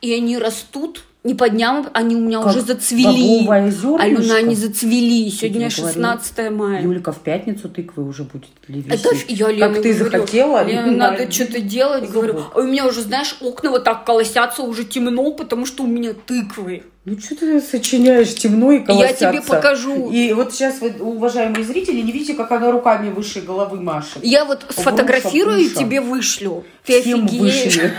И 0.00 0.12
они 0.12 0.36
растут 0.36 1.04
не 1.22 1.34
по 1.34 1.48
дням, 1.50 1.86
они 1.92 2.16
у 2.16 2.20
меня 2.20 2.38
Как 2.38 2.48
уже 2.48 2.62
зацвели. 2.62 3.46
Алена, 3.48 4.36
они 4.36 4.54
зацвели. 4.54 5.30
Сегодня 5.30 5.68
тебе 5.68 5.82
говорю. 5.82 5.92
16 5.92 6.50
мая. 6.50 6.82
Юлька, 6.82 7.12
в 7.12 7.18
пятницу 7.20 7.68
тыквы 7.68 8.04
уже 8.08 8.24
будет 8.24 8.48
ли 8.68 8.82
Это 8.88 9.10
я 9.28 9.48
Лене 9.48 9.60
Как 9.60 9.82
ты 9.82 9.92
говорю, 9.92 10.04
захотела. 10.04 10.64
Лена, 10.64 10.86
на- 10.86 11.10
надо 11.10 11.30
что-то 11.30 11.60
делать. 11.60 12.04
зубок. 12.04 12.14
Говорю, 12.14 12.42
а 12.54 12.58
у 12.60 12.62
меня 12.62 12.86
уже, 12.86 13.02
знаешь, 13.02 13.36
окна 13.42 13.70
вот 13.70 13.84
так 13.84 14.04
колосятся, 14.06 14.62
уже 14.62 14.84
темно, 14.84 15.30
потому 15.32 15.66
что 15.66 15.82
у 15.84 15.86
меня 15.86 16.14
тыквы. 16.14 16.84
Ну, 17.04 17.18
что 17.18 17.34
ты 17.34 17.60
сочиняешь 17.60 18.34
темно 18.34 18.72
и 18.72 18.78
Я 18.78 18.84
колосятся? 18.84 19.30
тебе 19.30 19.42
покажу. 19.42 20.10
И 20.10 20.32
вот 20.32 20.52
сейчас 20.54 20.80
вы, 20.80 20.90
уважаемые 21.00 21.64
зрители, 21.64 22.00
не 22.00 22.12
видите, 22.12 22.34
как 22.34 22.50
она 22.52 22.70
руками 22.70 23.10
выше 23.10 23.40
головы 23.40 23.80
машет. 23.80 24.18
Я 24.22 24.44
вот 24.44 24.64
сфотографирую 24.70 25.58
и 25.58 25.68
тебе 25.70 26.00
вышлю. 26.00 26.64
Ты 26.84 27.00
Всем 27.02 27.24
офигеешь. 27.26 27.64
вышли. 27.64 27.92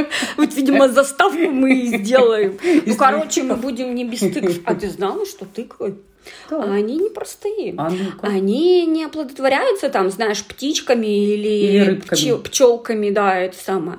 Вот, 0.36 0.54
видимо, 0.54 0.88
заставку 0.88 1.50
мы 1.50 1.74
и 1.74 1.98
сделаем. 1.98 2.58
Ну, 2.86 2.96
короче, 2.96 3.42
мы 3.42 3.56
будем 3.56 3.94
не 3.94 4.04
без 4.04 4.20
тыкв. 4.20 4.60
А 4.64 4.74
ты 4.74 4.88
знала, 4.88 5.24
что 5.26 5.44
тыквы? 5.44 5.96
Да. 6.50 6.62
Они 6.62 6.96
непростые. 6.96 7.74
А 7.78 7.88
ну-ка. 7.90 8.26
Они 8.26 8.84
не 8.86 9.04
оплодотворяются 9.04 9.88
там, 9.88 10.10
знаешь, 10.10 10.44
птичками 10.44 11.06
или, 11.06 11.48
Или 11.48 11.78
рыбками. 11.84 12.42
пчелками, 12.42 13.10
да, 13.10 13.38
это 13.38 13.56
самое. 13.56 13.98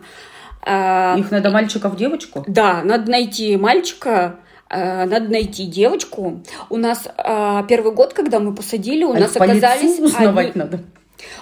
А, 0.61 1.15
Их 1.17 1.31
надо 1.31 1.49
мальчиков 1.49 1.95
девочку? 1.95 2.43
Да, 2.47 2.81
надо 2.83 3.09
найти 3.09 3.55
мальчика, 3.55 4.35
э, 4.69 5.05
надо 5.05 5.29
найти 5.31 5.65
девочку. 5.65 6.43
У 6.69 6.75
нас 6.75 7.07
э, 7.07 7.63
первый 7.69 7.93
год, 7.93 8.13
когда 8.13 8.39
мы 8.41 8.53
посадили, 8.53 9.05
у 9.05 9.13
А 9.13 9.19
нас 9.19 9.35
оказались 9.37 9.97
они, 10.15 10.51
надо. 10.55 10.81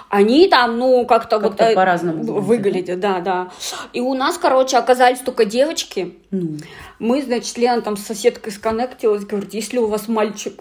Они 0.08 0.48
там, 0.48 0.78
ну, 0.78 1.04
как-то 1.06 1.38
вот 1.38 1.50
Как-то 1.50 1.64
э, 1.72 1.74
по-разному 1.74 2.22
выглядят, 2.40 3.00
да, 3.00 3.20
да. 3.20 3.50
И 3.92 4.00
у 4.00 4.14
нас, 4.14 4.38
короче, 4.38 4.76
оказались 4.76 5.20
только 5.20 5.44
девочки. 5.44 6.16
Ну, 6.30 6.58
Мы, 6.98 7.22
значит, 7.22 7.56
Лена 7.58 7.82
там 7.82 7.96
с 7.96 8.02
соседкой 8.02 8.52
сконнектилась, 8.52 9.24
говорит, 9.24 9.54
если 9.54 9.78
у 9.78 9.86
вас 9.86 10.08
мальчик, 10.08 10.60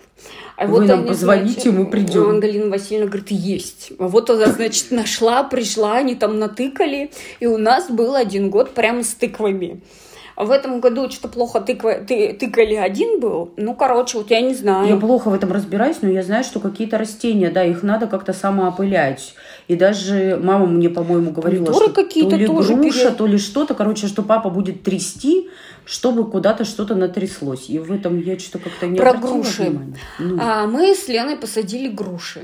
а 0.58 0.68
Вы 0.68 0.86
нам 0.86 1.00
они, 1.00 1.08
позвоните, 1.10 1.62
значит, 1.62 1.74
мы 1.74 1.86
придем. 1.88 2.30
Ангелина 2.30 2.70
Васильевна 2.70 3.08
говорит, 3.08 3.32
есть. 3.32 3.92
А 4.00 4.08
вот 4.08 4.30
она, 4.30 4.48
значит, 4.48 4.92
нашла, 4.92 5.44
пришла, 5.44 5.98
они 5.98 6.16
там 6.16 6.40
натыкали, 6.40 7.12
и 7.40 7.46
у 7.46 7.58
нас 7.58 7.90
был 7.90 8.16
один 8.16 8.50
год 8.50 8.74
прямо 8.74 9.04
с 9.04 9.14
тыквами. 9.14 9.82
А 10.36 10.44
в 10.44 10.52
этом 10.52 10.82
году 10.82 11.10
что-то 11.10 11.30
плохо 11.30 11.62
тыква, 11.62 11.94
ты, 11.94 12.34
тыкали 12.34 12.76
один 12.76 13.20
был. 13.22 13.54
Ну, 13.56 13.74
короче, 13.74 14.18
вот 14.18 14.30
я 14.32 14.42
не 14.42 14.54
знаю. 14.54 14.88
Я 14.90 14.98
плохо 14.98 15.30
в 15.30 15.34
этом 15.34 15.52
разбираюсь, 15.54 15.98
но 16.02 16.10
я 16.10 16.24
знаю, 16.24 16.44
что 16.44 16.60
какие-то 16.60 16.98
растения, 16.98 17.50
да, 17.50 17.64
их 17.64 17.84
надо 17.84 18.08
как-то 18.08 18.34
самоопылять. 18.34 19.34
И 19.70 19.76
даже 19.76 20.40
мама 20.44 20.66
мне, 20.66 20.90
по-моему, 20.90 21.32
говорила, 21.32 21.66
Помидоры 21.66 21.86
что 21.86 21.94
какие-то 22.04 22.32
то 22.32 22.36
ли 22.36 22.48
тоже 22.48 22.76
груша, 22.76 23.00
пере- 23.00 23.12
то 23.12 23.26
ли 23.28 23.38
что-то, 23.38 23.74
короче, 23.76 24.08
что 24.08 24.24
папа 24.24 24.50
будет 24.50 24.84
трясти, 24.84 25.50
чтобы 25.86 26.30
куда-то 26.30 26.66
что-то 26.66 26.96
натряслось. 26.96 27.70
И 27.70 27.80
в 27.80 27.92
этом 27.92 28.20
я 28.20 28.38
что-то 28.38 28.60
как-то 28.60 28.88
не 28.88 28.98
Про 28.98 29.14
груши. 29.14 29.64
внимания. 29.64 29.96
Ну, 30.20 30.38
А, 30.42 30.68
мы 30.68 30.94
с 30.94 31.08
Леной 31.08 31.38
посадили 31.38 31.88
груши. 31.88 32.42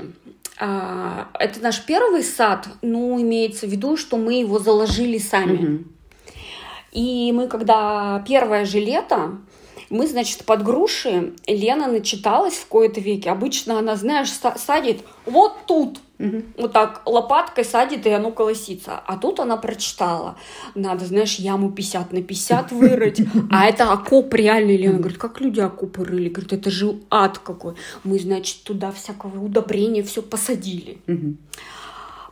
А, 0.58 1.28
это 1.38 1.60
наш 1.60 1.84
первый 1.84 2.22
сад, 2.22 2.68
ну, 2.82 3.20
имеется 3.20 3.66
в 3.66 3.70
виду, 3.70 3.96
что 3.96 4.16
мы 4.16 4.34
его 4.40 4.58
заложили 4.58 5.18
сами. 5.18 5.52
мгм. 5.56 5.84
И 6.92 7.32
мы, 7.32 7.48
когда 7.48 8.22
первое 8.28 8.64
же 8.64 8.78
лето, 8.78 9.38
мы, 9.88 10.06
значит, 10.06 10.44
под 10.44 10.62
груши, 10.62 11.32
Лена 11.46 11.86
начиталась 11.88 12.54
в 12.54 12.66
кои-то 12.66 13.00
веке. 13.00 13.30
Обычно 13.30 13.78
она, 13.78 13.96
знаешь, 13.96 14.28
са- 14.28 14.58
садит 14.58 15.02
вот 15.26 15.66
тут, 15.66 15.98
Мгм. 16.18 16.44
вот 16.56 16.72
так 16.72 17.02
лопаткой 17.04 17.64
садит, 17.64 18.06
и 18.06 18.10
оно 18.10 18.30
колосится. 18.30 19.02
А 19.06 19.16
тут 19.16 19.40
она 19.40 19.56
прочитала. 19.56 20.36
Надо, 20.74 21.04
знаешь, 21.04 21.36
яму 21.36 21.70
50 21.72 22.12
на 22.12 22.22
50 22.22 22.72
вырыть. 22.72 23.20
А 23.50 23.66
это 23.66 23.90
окоп 23.92 24.32
реальный. 24.34 24.76
Лена 24.76 24.98
говорит, 24.98 25.18
как 25.18 25.40
люди 25.40 25.60
окопы 25.60 26.04
рыли? 26.04 26.28
Говорит, 26.28 26.52
это 26.52 26.70
же 26.70 27.00
ад 27.10 27.38
какой. 27.38 27.74
Мы, 28.04 28.18
значит, 28.18 28.62
туда 28.64 28.92
всякого 28.92 29.44
удобрения 29.44 30.02
все 30.02 30.22
посадили. 30.22 30.98
Мгм. 31.06 31.38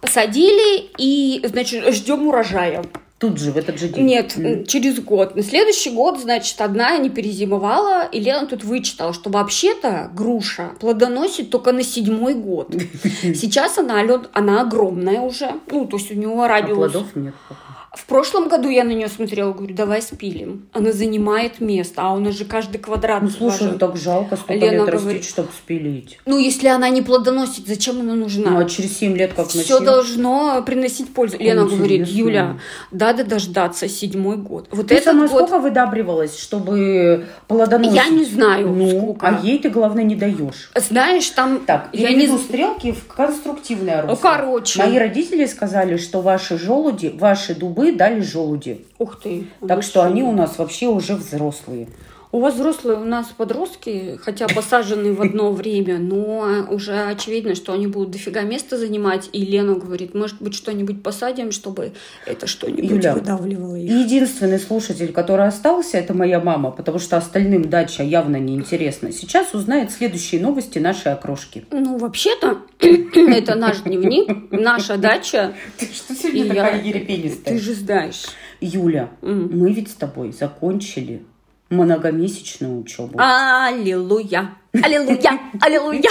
Посадили 0.00 0.90
и, 0.96 1.42
значит, 1.46 1.92
ждем 1.94 2.26
урожая. 2.26 2.84
Тут 3.20 3.38
же, 3.38 3.52
в 3.52 3.58
этот 3.58 3.78
же 3.78 3.88
день. 3.88 4.06
Нет, 4.06 4.34
Мгм. 4.38 4.64
через 4.64 4.98
год. 4.98 5.36
На 5.36 5.42
следующий 5.42 5.90
год, 5.90 6.18
значит, 6.18 6.58
одна 6.62 6.96
не 6.96 7.10
перезимовала, 7.10 8.06
и 8.06 8.18
Лена 8.18 8.46
тут 8.46 8.64
вычитала, 8.64 9.12
что 9.12 9.28
вообще-то 9.28 10.10
груша 10.14 10.70
плодоносит 10.80 11.50
только 11.50 11.72
на 11.72 11.82
седьмой 11.82 12.32
год. 12.34 12.74
Сейчас 13.22 13.76
она, 13.76 14.02
она 14.32 14.62
огромная 14.62 15.20
уже, 15.20 15.50
ну, 15.70 15.84
то 15.84 15.98
есть 15.98 16.10
у 16.10 16.14
нее 16.14 16.32
А 16.42 16.48
радиус. 16.48 16.78
плодов 16.78 17.14
нет. 17.14 17.34
пока. 17.46 17.79
В 17.92 18.04
прошлом 18.06 18.48
году 18.48 18.68
я 18.68 18.84
на 18.84 18.90
нее 18.92 19.08
смотрела, 19.08 19.52
говорю, 19.52 19.74
давай 19.74 20.00
спилим. 20.00 20.68
Она 20.72 20.92
занимает 20.92 21.60
место, 21.60 22.02
а 22.02 22.12
у 22.12 22.20
нас 22.20 22.36
же 22.38 22.44
каждый 22.44 22.78
квадрат 22.78 23.20
Ну, 23.22 23.28
слушай, 23.30 23.64
важен. 23.64 23.78
так 23.80 23.96
жалко 23.96 24.36
столько 24.36 24.64
Лена 24.64 24.84
лет 24.84 24.86
говорит- 24.86 25.06
растить, 25.16 25.28
чтобы 25.28 25.48
спилить. 25.56 26.18
Ну, 26.24 26.38
если 26.38 26.68
она 26.68 26.88
не 26.88 27.02
плодоносит, 27.02 27.66
зачем 27.66 27.98
она 27.98 28.14
нужна? 28.14 28.50
Ну, 28.52 28.58
а 28.60 28.64
через 28.66 28.96
7 28.96 29.16
лет 29.16 29.32
как 29.34 29.48
Все 29.48 29.58
начнёт? 29.58 29.84
должно 29.84 30.62
приносить 30.64 31.12
пользу. 31.12 31.36
Лена 31.40 31.64
говорит, 31.64 32.02
интересно. 32.02 32.16
Юля, 32.18 32.58
надо 32.92 33.24
дождаться 33.24 33.88
седьмой 33.88 34.36
год. 34.36 34.68
Вот 34.70 34.86
Ты 34.86 35.00
сама 35.00 35.26
год... 35.26 35.30
сколько 35.48 35.58
выдабривалась, 35.58 36.38
чтобы 36.38 37.26
плодоносить? 37.48 37.96
Я 37.96 38.08
не 38.08 38.24
знаю, 38.24 38.68
Ну, 38.68 38.88
сколько. 39.14 39.26
а 39.26 39.40
ей 39.42 39.58
ты, 39.58 39.68
главное, 39.68 40.04
не 40.04 40.14
даешь. 40.14 40.70
Знаешь, 40.76 41.28
там... 41.30 41.64
Так, 41.66 41.88
я 41.92 42.10
не... 42.12 42.28
стрелки 42.38 42.92
в 42.92 43.08
конструктивное 43.08 44.02
русло. 44.02 44.14
Ну, 44.14 44.16
короче. 44.22 44.78
Мои 44.78 44.96
родители 44.96 45.44
сказали, 45.46 45.96
что 45.96 46.20
ваши 46.20 46.56
желуди, 46.56 47.08
ваши 47.18 47.56
дубы 47.56 47.79
дали 47.90 48.20
желуди. 48.20 48.84
Ух 48.98 49.20
ты. 49.20 49.46
Так 49.66 49.82
что 49.82 50.02
они 50.02 50.22
у 50.22 50.32
нас 50.32 50.58
вообще 50.58 50.88
уже 50.88 51.14
взрослые. 51.16 51.88
У 52.32 52.38
вас 52.38 52.54
взрослые, 52.54 52.96
у 52.96 53.04
нас 53.04 53.26
подростки, 53.36 54.16
хотя 54.22 54.46
посажены 54.46 55.12
в 55.12 55.20
одно 55.20 55.50
время, 55.50 55.98
но 55.98 56.64
уже 56.70 56.92
очевидно, 56.92 57.56
что 57.56 57.72
они 57.72 57.88
будут 57.88 58.12
дофига 58.12 58.42
места 58.42 58.78
занимать. 58.78 59.28
И 59.32 59.44
Лена 59.44 59.74
говорит, 59.74 60.14
может 60.14 60.40
быть, 60.40 60.54
что-нибудь 60.54 61.02
посадим, 61.02 61.50
чтобы 61.50 61.92
это 62.26 62.46
что-нибудь 62.46 62.88
Юля, 62.88 63.14
выдавливало 63.14 63.74
их. 63.74 63.90
Единственный 63.90 64.60
слушатель, 64.60 65.12
который 65.12 65.48
остался, 65.48 65.98
это 65.98 66.14
моя 66.14 66.38
мама, 66.38 66.70
потому 66.70 67.00
что 67.00 67.16
остальным 67.16 67.68
дача 67.68 68.04
явно 68.04 68.36
неинтересна. 68.36 69.10
Сейчас 69.10 69.52
узнает 69.52 69.90
следующие 69.90 70.40
новости 70.40 70.78
нашей 70.78 71.12
окрошки. 71.12 71.64
Ну, 71.72 71.98
вообще-то, 71.98 72.58
это 72.78 73.56
наш 73.56 73.80
дневник, 73.80 74.52
наша 74.52 74.98
дача. 74.98 75.54
Ты 75.76 75.86
что 75.86 76.14
сегодня 76.14 76.46
такая 76.46 76.80
ерепенистая? 76.80 77.56
Ты 77.56 77.60
же 77.60 77.74
знаешь. 77.74 78.26
Юля, 78.60 79.10
мы 79.20 79.72
ведь 79.72 79.90
с 79.90 79.94
тобой 79.94 80.32
закончили 80.32 81.24
многомесячную 81.70 82.80
учебу. 82.80 83.18
Аллилуйя, 83.18 84.56
аллилуйя, 84.72 85.40
аллилуйя. 85.60 86.10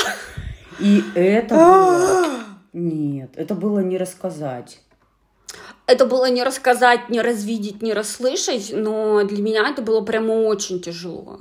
И 0.79 1.03
это 1.13 1.55
было... 1.55 2.25
Нет, 2.73 3.31
это 3.35 3.55
было 3.55 3.79
не 3.79 3.97
рассказать. 3.97 4.79
Это 5.85 6.05
было 6.05 6.29
не 6.29 6.43
рассказать, 6.43 7.09
не 7.09 7.19
развидеть, 7.21 7.81
не 7.81 7.93
расслышать, 7.93 8.71
но 8.73 9.23
для 9.23 9.41
меня 9.41 9.67
это 9.67 9.81
было 9.81 10.01
прямо 10.01 10.33
очень 10.33 10.79
тяжело. 10.81 11.39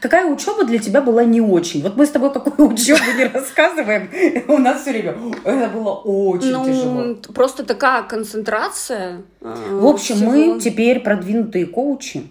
Какая 0.00 0.26
учеба 0.26 0.64
для 0.64 0.78
тебя 0.78 1.00
была 1.00 1.24
не 1.24 1.40
очень? 1.40 1.82
Вот 1.82 1.96
мы 1.96 2.06
с 2.06 2.10
тобой 2.10 2.32
какую 2.32 2.68
учебу 2.72 3.00
не 3.16 3.24
рассказываем, 3.24 4.10
у 4.48 4.58
нас 4.58 4.82
все 4.82 4.90
время 4.90 5.16
это 5.44 5.68
было 5.68 5.94
очень 5.94 6.52
ну, 6.52 6.64
тяжело. 6.64 7.14
просто 7.34 7.64
такая 7.64 8.02
концентрация. 8.02 9.22
э, 9.40 9.54
В 9.72 9.86
общем, 9.86 10.16
всего. 10.16 10.30
мы 10.30 10.60
теперь 10.60 11.00
продвинутые 11.00 11.66
коучи. 11.66 12.28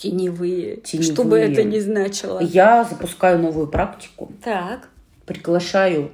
Теневые, 0.00 0.76
Теневые. 0.76 1.12
что 1.12 1.24
бы 1.24 1.38
это 1.38 1.62
ни 1.62 1.78
значило. 1.78 2.40
Я 2.40 2.84
запускаю 2.84 3.38
новую 3.38 3.66
практику. 3.66 4.32
Так. 4.42 4.88
Приглашаю 5.26 6.12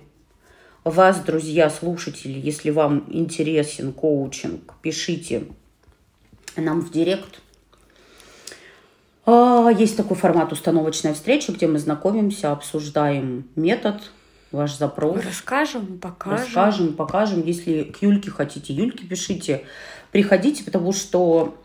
вас, 0.83 1.21
друзья, 1.21 1.71
слушатели, 1.71 2.39
если 2.39 2.71
вам 2.71 3.05
интересен 3.09 3.93
коучинг, 3.93 4.75
пишите 4.83 5.45
нам 6.57 6.81
в 6.81 6.91
директ. 6.91 7.41
А, 9.25 9.69
Есть 9.71 9.97
такой 9.97 10.17
формат 10.17 10.53
установочная 10.53 11.15
встреча, 11.15 11.53
где 11.53 11.67
мы 11.67 11.79
знакомимся, 11.79 12.53
обсуждаем 12.53 13.49
метод, 13.57 14.01
ваш 14.53 14.77
запрос. 14.77 15.25
Расскажем, 15.25 15.99
покажем. 15.99 16.45
Расскажем, 16.45 16.93
покажем. 16.95 17.43
Если 17.43 17.85
к 17.85 18.03
Юльке 18.03 18.31
хотите, 18.31 18.73
Юльке 18.73 19.05
пишите. 19.05 19.65
Приходите, 20.13 20.65
потому 20.65 20.93
что 20.93 21.57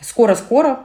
скоро-скоро 0.00 0.80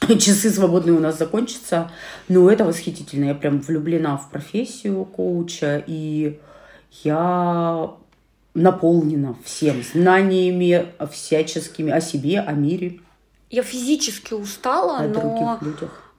часы 0.18 0.50
свободные 0.50 0.96
у 0.96 1.00
нас 1.00 1.18
закончатся. 1.18 1.90
Но 2.28 2.50
это 2.50 2.64
восхитительно. 2.64 3.26
Я 3.26 3.34
прям 3.34 3.60
влюблена 3.60 4.16
в 4.16 4.30
профессию 4.30 5.04
коуча. 5.04 5.82
И 5.86 6.38
я 7.04 7.90
наполнена 8.54 9.36
всем 9.44 9.82
знаниями 9.82 10.86
всяческими 11.10 11.92
о 11.92 12.00
себе, 12.00 12.40
о 12.40 12.52
мире, 12.52 13.00
Я 13.50 13.62
физически 13.62 14.34
устала, 14.34 14.98
о 14.98 15.08
но 15.08 15.60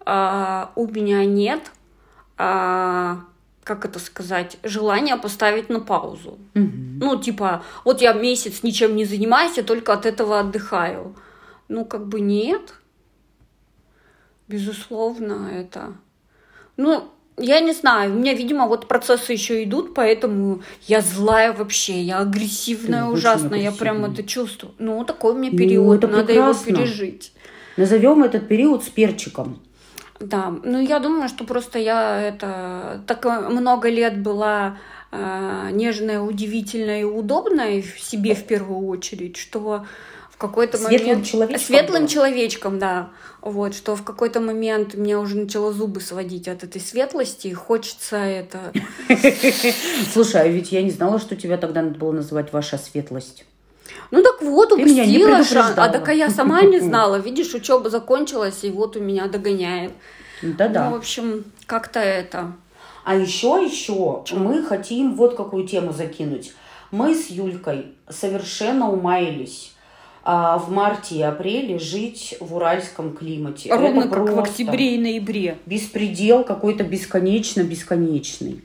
а, 0.05 0.71
у 0.75 0.87
меня 0.87 1.25
нет 1.25 1.71
а, 2.37 3.19
как 3.69 3.85
это 3.85 3.99
сказать, 3.99 4.57
желание 4.63 5.15
поставить 5.15 5.69
на 5.69 5.79
паузу. 5.79 6.39
Мгм. 6.55 6.99
Ну, 6.99 7.21
типа, 7.21 7.63
вот 7.85 8.01
я 8.01 8.13
месяц 8.13 8.63
ничем 8.63 8.95
не 8.95 9.05
занимаюсь, 9.05 9.57
я 9.57 9.63
только 9.63 9.93
от 9.93 10.07
этого 10.07 10.39
отдыхаю. 10.39 11.15
Ну, 11.67 11.85
как 11.85 12.07
бы 12.07 12.19
нет. 12.19 12.73
Безусловно, 14.49 15.49
это... 15.53 15.93
Ну, 16.75 17.03
я 17.37 17.61
не 17.61 17.71
знаю, 17.71 18.13
у 18.13 18.17
меня, 18.19 18.33
видимо, 18.33 18.67
вот 18.67 18.87
процессы 18.87 19.31
еще 19.33 19.63
идут, 19.63 19.93
поэтому 19.93 20.61
я 20.87 21.01
злая 21.01 21.53
вообще, 21.53 22.01
я 22.01 22.19
агрессивная 22.19 23.05
Ты 23.05 23.11
ужасно, 23.11 23.55
я 23.55 23.71
прям 23.71 24.03
это 24.05 24.23
чувствую. 24.23 24.73
Ну, 24.79 25.05
такой 25.05 25.33
у 25.33 25.37
меня 25.37 25.51
Ну, 25.51 25.57
период, 25.57 25.97
это 25.97 26.07
надо 26.07 26.25
прекрасно. 26.25 26.69
его 26.69 26.79
пережить. 26.79 27.31
Назовем 27.77 28.23
этот 28.23 28.47
период 28.47 28.83
с 28.83 28.89
перчиком. 28.89 29.61
Да, 30.19 30.53
ну 30.63 30.81
я 30.81 30.99
думаю, 30.99 31.29
что 31.29 31.45
просто 31.45 31.79
я 31.79 32.19
это 32.21 33.01
так 33.07 33.25
э, 33.25 33.49
много 33.49 33.89
лет 33.89 34.21
была 34.21 34.77
э, 35.11 35.69
нежная, 35.71 36.19
удивительная 36.19 37.01
и 37.01 37.03
удобная 37.05 37.81
в 37.81 37.99
себе 38.01 38.35
в 38.35 38.43
первую 38.43 38.85
очередь, 38.87 39.37
что 39.37 39.85
какой-то 40.39 40.77
Светлым 40.77 41.01
момент 41.01 41.25
человечком 41.25 41.65
светлым 41.65 42.01
была. 42.03 42.07
человечком, 42.07 42.79
да, 42.79 43.09
вот, 43.41 43.75
что 43.75 43.95
в 43.95 44.03
какой-то 44.03 44.39
момент 44.39 44.95
мне 44.95 45.17
уже 45.17 45.35
начало 45.35 45.73
зубы 45.73 45.99
сводить 45.99 46.47
от 46.47 46.63
этой 46.63 46.81
светлости, 46.81 47.47
и 47.47 47.53
хочется 47.53 48.15
это. 48.15 48.71
Слушай, 50.13 50.41
а 50.41 50.47
ведь 50.47 50.71
я 50.71 50.81
не 50.81 50.91
знала, 50.91 51.19
что 51.19 51.35
тебя 51.35 51.57
тогда 51.57 51.81
надо 51.81 51.99
было 51.99 52.13
называть 52.13 52.53
ваша 52.53 52.77
светлость. 52.77 53.45
Ну 54.11 54.23
так 54.23 54.41
вот, 54.41 54.71
меня 54.77 55.03
упустила 55.03 55.43
шанс. 55.43 55.73
А 55.77 55.89
так 55.89 56.07
а 56.07 56.13
я 56.13 56.29
сама 56.29 56.61
не 56.61 56.79
знала. 56.79 57.17
Видишь, 57.17 57.53
учеба 57.53 57.89
закончилась, 57.89 58.63
и 58.63 58.71
вот 58.71 58.95
у 58.95 59.01
меня 59.01 59.27
догоняет. 59.27 59.91
Да-да. 60.41 60.85
Ну, 60.85 60.95
в 60.95 60.99
общем, 60.99 61.43
как-то 61.65 61.99
это. 61.99 62.53
А 63.03 63.15
еще, 63.15 63.61
еще 63.61 64.23
мы 64.37 64.63
хотим 64.63 65.15
вот 65.15 65.35
какую 65.35 65.67
тему 65.67 65.91
закинуть. 65.91 66.53
Мы 66.91 67.13
с 67.13 67.27
Юлькой 67.27 67.93
совершенно 68.09 68.89
умаялись 68.89 69.73
а, 69.73 69.78
в 70.23 70.65
марте 70.69 71.15
и 71.15 71.21
апреле 71.21 71.79
жить 71.79 72.35
в 72.39 72.55
уральском 72.55 73.13
климате. 73.13 73.73
Ровно 73.73 74.01
Это 74.01 74.09
как 74.09 74.33
в 74.33 74.39
октябре 74.39 74.95
и 74.95 74.99
ноябре. 74.99 75.57
Беспредел 75.65 76.43
какой-то 76.43 76.83
бесконечно-бесконечный. 76.83 78.61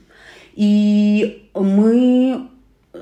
И 0.55 1.49
мы 1.53 2.47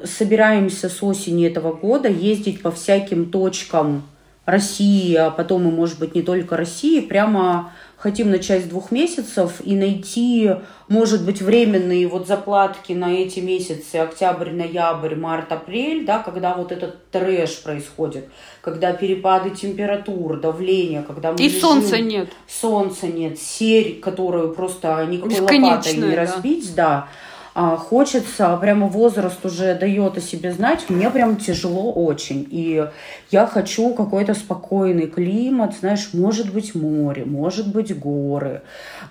собираемся 0.03 0.89
с 0.89 1.03
осени 1.03 1.47
этого 1.47 1.73
года 1.73 2.09
ездить 2.09 2.61
по 2.61 2.71
всяким 2.71 3.29
точкам 3.29 4.03
России, 4.45 5.15
а 5.15 5.29
потом 5.29 5.67
и, 5.67 5.71
может 5.71 5.99
быть, 5.99 6.15
не 6.15 6.21
только 6.21 6.57
России, 6.57 6.99
прямо 6.99 7.71
хотим 8.03 8.29
начать 8.31 8.63
с 8.65 8.67
двух 8.67 8.91
месяцев 8.91 9.61
и 9.63 9.77
найти, 9.77 10.51
может 10.89 11.25
быть, 11.25 11.41
временные 11.41 12.05
вот 12.09 12.27
заплатки 12.27 12.91
на 12.91 13.13
эти 13.13 13.39
месяцы, 13.39 13.95
октябрь, 13.95 14.51
ноябрь, 14.51 15.15
март, 15.15 15.53
апрель, 15.53 16.05
да, 16.05 16.19
когда 16.19 16.53
вот 16.53 16.73
этот 16.73 17.09
трэш 17.11 17.61
происходит, 17.63 18.27
когда 18.59 18.91
перепады 18.91 19.51
температур, 19.51 20.37
давления, 20.37 21.01
когда 21.01 21.31
мы 21.31 21.37
И 21.39 21.43
лежим- 21.43 21.61
солнца 21.61 21.97
нет. 21.99 22.27
солнца 22.45 23.07
нет, 23.07 23.39
серь, 23.39 24.01
которую 24.01 24.53
просто 24.53 25.07
никакой 25.09 25.39
лопатой 25.39 25.93
не 25.95 26.01
да. 26.11 26.15
разбить, 26.17 26.75
да. 26.75 26.89
А, 26.93 27.07
хочется, 27.53 28.57
прямо 28.57 28.87
возраст 28.87 29.45
уже 29.45 29.75
дает 29.75 30.17
о 30.17 30.21
себе 30.21 30.51
знать, 30.51 30.89
мне 30.89 31.09
прям 31.09 31.37
тяжело 31.37 31.91
очень. 31.91 32.47
И 32.49 32.83
я 33.29 33.45
хочу 33.45 33.93
какой-то 33.93 34.33
спокойный 34.33 35.07
климат, 35.07 35.75
знаешь, 35.79 36.09
может 36.13 36.51
быть 36.51 36.73
море, 36.73 37.25
может 37.25 37.71
быть 37.71 37.97
горы, 37.97 38.61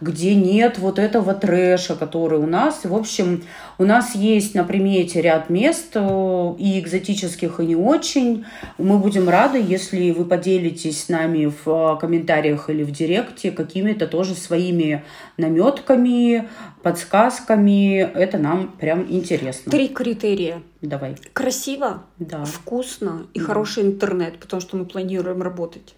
где 0.00 0.34
нет 0.34 0.78
вот 0.78 0.98
этого 0.98 1.34
трэша, 1.34 1.94
который 1.94 2.40
у 2.40 2.46
нас. 2.46 2.80
В 2.84 2.94
общем, 2.94 3.44
у 3.78 3.84
нас 3.84 4.14
есть 4.14 4.54
на 4.54 4.64
примете 4.64 5.20
ряд 5.20 5.48
мест, 5.48 5.90
э, 5.94 6.54
и 6.58 6.80
экзотических, 6.80 7.60
и 7.60 7.66
не 7.66 7.76
очень. 7.76 8.44
Мы 8.78 8.98
будем 8.98 9.28
рады, 9.28 9.62
если 9.64 10.10
вы 10.10 10.24
поделитесь 10.24 11.04
с 11.04 11.08
нами 11.08 11.46
в 11.46 11.68
э, 11.68 12.00
комментариях 12.00 12.70
или 12.70 12.82
в 12.82 12.90
директе 12.90 13.50
какими-то 13.52 14.06
тоже 14.06 14.34
своими 14.34 15.04
наметками, 15.36 16.48
подсказками. 16.82 17.98
Это 17.98 18.31
нам 18.38 18.72
прям 18.78 19.06
интересно. 19.10 19.70
Три 19.70 19.88
критерия. 19.88 20.62
Давай. 20.80 21.16
Красиво, 21.32 22.04
Да. 22.18 22.44
вкусно 22.44 23.26
и 23.34 23.38
хороший 23.38 23.84
интернет, 23.84 24.38
потому 24.38 24.60
что 24.60 24.76
мы 24.76 24.84
планируем 24.84 25.42
работать. 25.42 25.94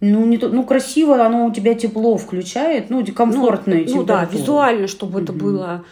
Ну, 0.00 0.26
не 0.26 0.36
то, 0.36 0.48
ну, 0.48 0.64
красиво, 0.64 1.24
оно 1.24 1.46
у 1.46 1.52
тебя 1.52 1.74
тепло 1.74 2.18
включает, 2.18 2.90
ну, 2.90 3.04
комфортная 3.14 3.84
ну, 3.86 3.96
ну 3.96 4.04
да, 4.04 4.20
температура. 4.26 4.38
визуально, 4.38 4.86
чтобы 4.88 5.22
это 5.22 5.32
было, 5.32 5.84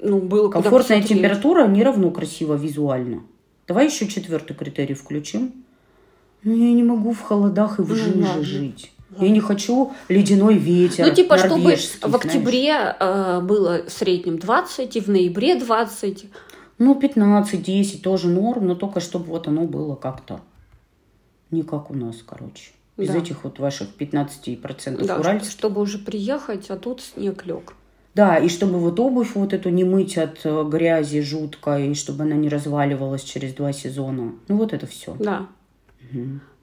ну, 0.00 0.20
было 0.20 0.48
Комфортная 0.50 1.02
температура 1.02 1.66
не 1.66 1.82
равно 1.82 2.10
красиво 2.12 2.54
визуально. 2.54 3.22
Давай 3.66 3.86
еще 3.86 4.06
четвертый 4.06 4.54
критерий 4.54 4.94
включим. 4.94 5.52
Ну, 6.44 6.54
я 6.54 6.72
не 6.72 6.84
могу 6.84 7.12
в 7.12 7.20
холодах 7.20 7.80
и 7.80 7.82
в 7.82 7.88
Ну, 7.88 7.94
жиже 7.96 8.42
жить. 8.42 8.92
Я 9.16 9.28
не 9.30 9.40
хочу 9.40 9.92
ледяной 10.08 10.56
ветер. 10.58 11.06
Ну, 11.06 11.14
типа, 11.14 11.38
чтобы 11.38 11.76
в 12.02 12.14
октябре 12.16 12.94
э, 12.98 13.40
было 13.40 13.82
в 13.86 13.90
среднем 13.90 14.38
20, 14.38 14.96
и 14.96 15.00
в 15.00 15.08
ноябре 15.08 15.54
20. 15.58 16.26
Ну, 16.78 16.98
15-10 17.00 18.00
тоже 18.02 18.28
норм, 18.28 18.66
но 18.66 18.74
только 18.74 19.00
чтобы 19.00 19.26
вот 19.26 19.48
оно 19.48 19.64
было 19.64 19.94
как-то 19.94 20.40
не 21.50 21.62
как 21.62 21.90
у 21.90 21.94
нас, 21.94 22.16
короче. 22.24 22.72
Без 22.96 23.08
Да. 23.08 23.18
этих 23.18 23.44
вот 23.44 23.58
ваших 23.58 23.88
15% 23.98 25.06
Да, 25.06 25.18
уральских. 25.18 25.50
чтобы 25.50 25.80
уже 25.80 25.98
приехать, 25.98 26.68
а 26.68 26.76
тут 26.76 27.00
снег 27.00 27.46
лег. 27.46 27.74
Да, 28.14 28.36
и 28.36 28.48
чтобы 28.48 28.78
вот 28.78 28.98
обувь 28.98 29.34
вот 29.34 29.52
эту 29.52 29.68
не 29.70 29.84
мыть 29.84 30.18
от 30.18 30.40
э, 30.44 30.64
грязи 30.64 31.20
жутко, 31.20 31.78
и 31.78 31.94
чтобы 31.94 32.24
она 32.24 32.34
не 32.34 32.48
разваливалась 32.48 33.22
через 33.22 33.54
два 33.54 33.72
сезона. 33.72 34.32
Ну, 34.48 34.56
вот 34.56 34.72
это 34.72 34.86
все. 34.86 35.14
Да. 35.20 35.46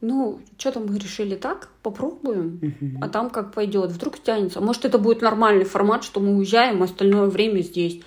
Ну, 0.01 0.39
что 0.57 0.71
там 0.71 0.87
мы 0.87 0.97
решили 0.97 1.35
так? 1.35 1.69
Попробуем. 1.81 2.59
А 3.01 3.09
там 3.09 3.29
как 3.29 3.53
пойдет. 3.53 3.91
Вдруг 3.91 4.19
тянется. 4.19 4.61
Может, 4.61 4.85
это 4.85 4.97
будет 4.97 5.21
нормальный 5.21 5.65
формат, 5.65 6.03
что 6.03 6.19
мы 6.19 6.35
уезжаем, 6.37 6.83
остальное 6.83 7.27
время 7.27 7.61
здесь. 7.61 8.01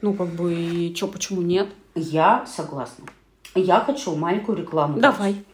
Ну, 0.00 0.14
как 0.14 0.28
бы, 0.28 0.54
и 0.54 0.94
что, 0.94 1.08
почему 1.08 1.42
нет? 1.42 1.68
Я 1.94 2.44
согласна. 2.46 3.04
Я 3.54 3.80
хочу 3.80 4.14
маленькую 4.16 4.58
рекламу. 4.58 4.98
Давай. 4.98 5.44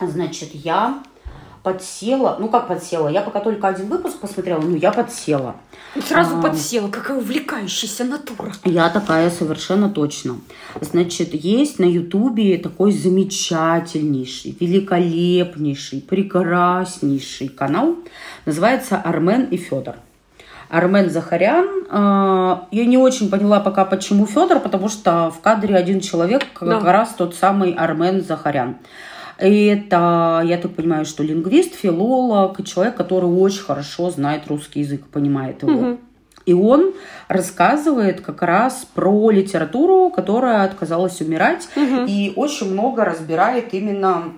Значит, 0.00 0.50
я 0.54 1.02
подсела, 1.66 2.36
ну 2.38 2.46
как 2.48 2.68
подсела, 2.68 3.08
я 3.08 3.22
пока 3.22 3.40
только 3.40 3.66
один 3.66 3.88
выпуск 3.88 4.18
посмотрела, 4.20 4.60
ну 4.60 4.76
я 4.76 4.92
подсела. 4.92 5.56
Сразу 6.08 6.38
А. 6.38 6.42
подсела, 6.42 6.88
какая 6.88 7.16
увлекающаяся 7.18 8.04
натура. 8.04 8.52
Я 8.64 8.88
такая 8.88 9.30
совершенно 9.30 9.88
точно. 9.90 10.36
Значит, 10.80 11.34
есть 11.34 11.80
на 11.80 11.84
Ютубе 11.86 12.58
такой 12.58 12.92
замечательнейший, 12.92 14.56
великолепнейший, 14.60 16.00
прекраснейший 16.02 17.48
канал. 17.48 17.96
Называется 18.44 18.96
Армен 18.98 19.46
и 19.46 19.56
Федор. 19.56 19.96
Армен 20.68 21.10
Захарян. 21.10 21.66
э, 21.90 22.56
Я 22.70 22.84
не 22.86 22.98
очень 22.98 23.28
поняла 23.28 23.58
пока, 23.60 23.84
почему 23.84 24.26
Федор, 24.26 24.60
потому 24.60 24.88
что 24.88 25.30
в 25.36 25.40
кадре 25.40 25.74
один 25.74 26.00
человек, 26.00 26.42
как 26.54 26.68
Да. 26.68 26.92
раз 26.92 27.14
тот 27.18 27.34
самый 27.34 27.72
Армен 27.72 28.22
Захарян. 28.24 28.76
Это, 29.38 30.42
я 30.46 30.56
так 30.56 30.72
понимаю, 30.74 31.04
что 31.04 31.22
лингвист, 31.22 31.74
филолог, 31.74 32.64
человек, 32.64 32.96
который 32.96 33.26
очень 33.26 33.62
хорошо 33.62 34.10
знает 34.10 34.46
русский 34.48 34.80
язык, 34.80 35.06
понимает 35.06 35.62
его. 35.62 35.72
Мгм. 35.72 35.98
И 36.46 36.52
он 36.54 36.92
рассказывает 37.28 38.20
как 38.20 38.40
раз 38.42 38.86
про 38.94 39.30
литературу, 39.30 40.10
которая 40.10 40.64
отказалась 40.64 41.20
умирать, 41.20 41.68
Мгм. 41.74 42.06
и 42.06 42.32
очень 42.36 42.70
много 42.72 43.04
разбирает 43.04 43.74
именно 43.74 44.32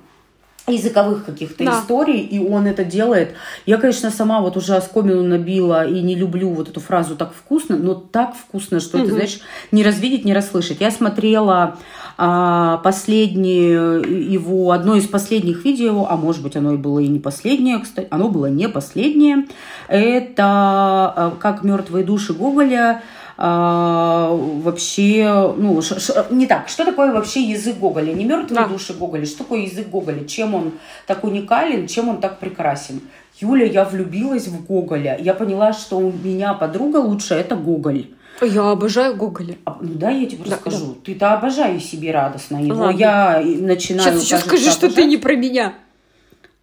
языковых 0.67 1.25
каких-то 1.25 1.65
Да. 1.65 1.79
историй, 1.81 2.21
и 2.21 2.39
он 2.39 2.67
это 2.67 2.85
делает. 2.85 3.35
Я, 3.67 3.77
конечно, 3.79 4.11
сама 4.11 4.41
вот 4.41 4.57
уже 4.57 4.75
оскомину 4.77 5.23
набила 5.23 5.87
и 5.87 6.01
не 6.03 6.15
люблю 6.15 6.51
вот 6.51 6.69
эту 6.69 6.81
фразу 6.81 7.15
«так 7.17 7.33
вкусно», 7.35 7.77
но 7.77 7.95
так 7.95 8.35
вкусно, 8.35 8.81
что 8.81 8.99
это, 8.99 9.07
Мгм. 9.09 9.15
знаешь, 9.15 9.41
не 9.73 9.83
развидеть, 9.83 10.25
не 10.27 10.35
расслышать. 10.35 10.81
Я 10.81 10.91
смотрела 10.91 11.77
последнее 12.19 14.03
его, 14.33 14.73
одно 14.73 14.97
из 14.97 15.07
последних 15.07 15.65
видео, 15.65 16.07
а 16.11 16.17
может 16.17 16.43
быть 16.43 16.57
оно 16.57 16.75
и 16.75 16.77
было 16.77 16.99
и 16.99 17.07
не 17.09 17.19
последнее, 17.21 17.79
кстати, 17.79 18.09
оно 18.11 18.29
было 18.29 18.47
не 18.47 18.69
последнее. 18.69 19.47
Это 19.89 20.45
а, 20.45 21.33
как 21.39 21.63
мертвые 21.63 22.05
души 22.05 22.33
Гоголя 22.35 23.03
а, 23.37 24.31
вообще, 24.33 25.55
ну, 25.57 25.81
ш- 25.81 26.01
ш- 26.01 26.27
не 26.31 26.47
так, 26.47 26.69
что 26.69 26.85
такое 26.85 27.13
вообще 27.13 27.41
язык 27.43 27.79
Гоголя? 27.79 28.13
Не 28.13 28.25
мертвые 28.25 28.63
Да. 28.63 28.69
души 28.69 28.95
Гоголя, 28.95 29.25
что 29.25 29.39
такое 29.39 29.61
язык 29.61 29.89
Гоголя? 29.89 30.25
Чем 30.25 30.55
он 30.55 30.73
так 31.07 31.23
уникален, 31.25 31.87
чем 31.87 32.09
он 32.09 32.21
так 32.21 32.41
прекрасен? 32.41 33.01
Юля, 33.41 33.67
я 33.67 33.85
влюбилась 33.85 34.49
в 34.49 34.67
Гоголя. 34.67 35.17
Я 35.21 35.35
поняла, 35.35 35.73
что 35.73 35.99
у 35.99 36.11
меня 36.13 36.55
подруга 36.55 36.97
лучшая– 36.97 37.41
это 37.43 37.55
Гоголь. 37.55 38.07
Я 38.41 38.71
обожаю 38.71 39.17
Гоголя. 39.17 39.57
А, 39.65 39.79
ну 39.81 39.95
да, 39.95 40.11
я 40.11 40.27
тебе 40.27 40.45
Да, 40.45 40.57
расскажу. 40.57 40.95
Ты-то 41.05 41.35
обожай 41.35 41.81
себе 41.81 42.13
радостно 42.13 42.63
его. 42.63 42.79
Ладно. 42.79 42.99
Я 42.99 43.41
и 43.41 43.57
начинаю... 43.57 44.21
Сейчас 44.21 44.43
кажется, 44.43 44.49
скажи, 44.49 44.71
что 44.71 44.89
ты 44.89 45.03
обожать. 45.03 45.09
не 45.09 45.17
про 45.17 45.37
меня. 45.37 45.75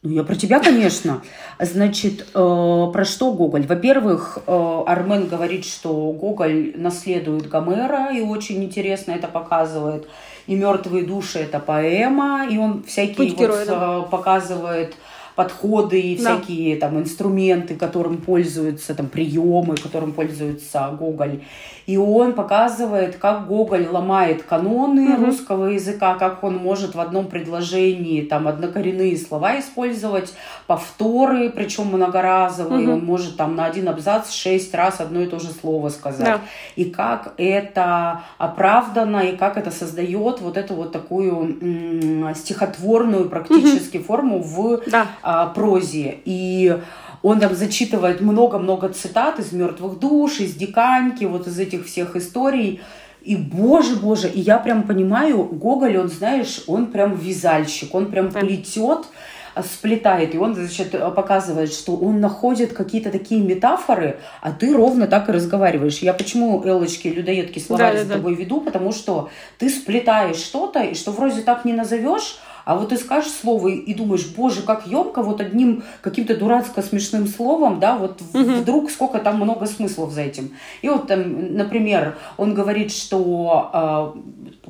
Ну, 0.06 0.12
я 0.12 0.24
про 0.24 0.36
тебя, 0.36 0.60
конечно. 0.60 1.24
Значит, 1.60 2.28
э, 2.34 2.88
про 2.94 3.06
что 3.06 3.32
Гоголь? 3.32 3.66
Во-первых, 3.66 4.38
э, 4.46 4.84
Армен 4.86 5.28
говорит, 5.28 5.66
что 5.66 6.12
Гоголь 6.12 6.74
наследует 6.76 7.50
Гомера, 7.50 8.16
и 8.16 8.22
очень 8.22 8.64
интересно 8.64 9.14
это 9.14 9.28
показывает. 9.28 10.08
И 10.46 10.56
«Мертвые 10.56 11.06
души»— 11.06 11.40
это 11.40 11.60
поэма, 11.60 12.48
и 12.48 12.60
он 12.60 12.84
всякие 12.84 13.34
вот, 13.34 13.68
э, 13.68 14.04
показывает 14.12 14.96
подходы 15.36 16.00
и 16.00 16.18
да. 16.18 16.38
всякие 16.38 16.78
там 16.78 16.98
инструменты, 16.98 17.76
которым 17.76 18.18
пользуются, 18.18 18.96
там 18.96 19.08
приемы, 19.08 19.76
которым 19.76 20.14
пользуется 20.14 20.96
Гоголь. 20.98 21.42
И 21.86 21.98
он 21.98 22.34
показывает, 22.34 23.18
как 23.18 23.48
Гоголь 23.48 23.88
ломает 23.88 24.42
каноны 24.44 25.14
угу. 25.14 25.26
русского 25.26 25.66
языка, 25.68 26.16
как 26.16 26.44
он 26.44 26.58
может 26.58 26.96
в 26.96 27.00
одном 27.00 27.28
предложении 27.28 28.22
там 28.22 28.48
однокоренные 28.48 29.16
слова 29.18 29.60
использовать, 29.60 30.34
повторы, 30.66 31.52
причем 31.52 31.88
многоразовые. 31.88 32.88
Угу. 32.88 32.94
Он 32.94 33.06
может 33.06 33.38
там 33.38 33.56
на 33.56 33.66
один 33.66 33.88
абзац 33.88 34.32
шесть 34.32 34.74
раз 34.74 35.00
одно 35.00 35.22
и 35.22 35.28
то 35.28 35.40
же 35.40 35.50
слово 35.50 35.90
сказать. 35.90 36.26
Да. 36.26 36.42
И 36.76 36.86
как 36.86 37.34
это 37.38 38.22
оправдано, 38.40 39.20
и 39.20 39.36
как 39.36 39.58
это 39.58 39.70
создает 39.70 40.42
вот 40.42 40.58
эту 40.58 40.74
вот 40.74 40.92
такую 40.92 42.34
стихотворную 42.36 43.30
практически 43.30 43.98
угу. 43.98 44.06
форму 44.06 44.40
в 44.40 44.82
да. 44.88 45.08
А, 45.26 45.48
прозе. 45.48 46.20
И 46.24 46.78
он 47.24 47.40
там 47.40 47.56
зачитывает 47.56 48.22
много-много 48.22 48.90
цитат 48.90 49.40
из 49.40 49.52
«Мертвых 49.52 50.00
душ», 50.00 50.40
из 50.40 50.54
«Диканьки», 50.54 51.26
вот 51.26 51.48
из 51.48 51.58
этих 51.58 51.88
всех 51.88 52.16
историй. 52.16 52.82
И, 53.24 53.36
боже, 53.36 53.96
боже, 53.96 54.30
и 54.30 54.40
я 54.40 54.60
прям 54.60 54.84
понимаю, 54.84 55.44
Гоголь, 55.44 55.98
он, 55.98 56.10
знаешь, 56.10 56.64
он 56.68 56.92
прям 56.92 57.16
вязальщик, 57.16 57.96
он 57.96 58.12
прям 58.12 58.32
плетет, 58.32 59.08
а, 59.56 59.64
сплетает, 59.64 60.36
и 60.36 60.38
он, 60.38 60.54
значит, 60.54 60.92
показывает, 60.92 61.74
что 61.74 61.96
он 61.96 62.22
находит 62.22 62.74
какие-то 62.74 63.10
такие 63.10 63.42
метафоры, 63.42 64.20
а 64.42 64.52
ты 64.52 64.76
ровно 64.76 65.08
так 65.08 65.28
и 65.28 65.32
разговариваешь. 65.32 66.00
Я 66.00 66.14
почему, 66.14 66.62
Элочки, 66.64 67.08
людоедки 67.08 67.58
словарь 67.58 67.94
да, 67.94 68.00
да, 68.02 68.06
за 68.06 68.14
тобой 68.14 68.36
веду, 68.36 68.62
потому 68.62 68.92
что 68.92 69.30
ты 69.58 69.70
сплетаешь 69.70 70.38
что-то, 70.38 70.82
и 70.82 70.94
что 70.94 71.12
вроде 71.12 71.42
так 71.42 71.66
не 71.66 71.74
назовешь, 71.74 72.38
а 72.66 72.76
вот 72.76 72.90
ты 72.90 72.98
скажешь 72.98 73.32
слово 73.32 73.70
и 73.70 73.94
думаешь, 73.94 74.26
боже, 74.36 74.64
как 74.64 74.88
емко, 74.88 75.22
вот 75.22 75.40
одним 75.40 75.84
каким-то 76.02 76.36
дурацко 76.36 76.82
смешным 76.82 77.28
словом, 77.28 77.80
да, 77.80 77.96
вот 77.98 78.22
угу. 78.34 78.44
вдруг 78.44 78.90
сколько 78.90 79.20
там 79.20 79.38
много 79.38 79.68
смыслов 79.68 80.12
за 80.12 80.22
этим. 80.22 80.52
И 80.82 80.90
вот 80.90 81.08
там, 81.08 81.56
например, 81.56 82.18
он 82.38 82.56
говорит, 82.56 82.92
что 82.92 84.14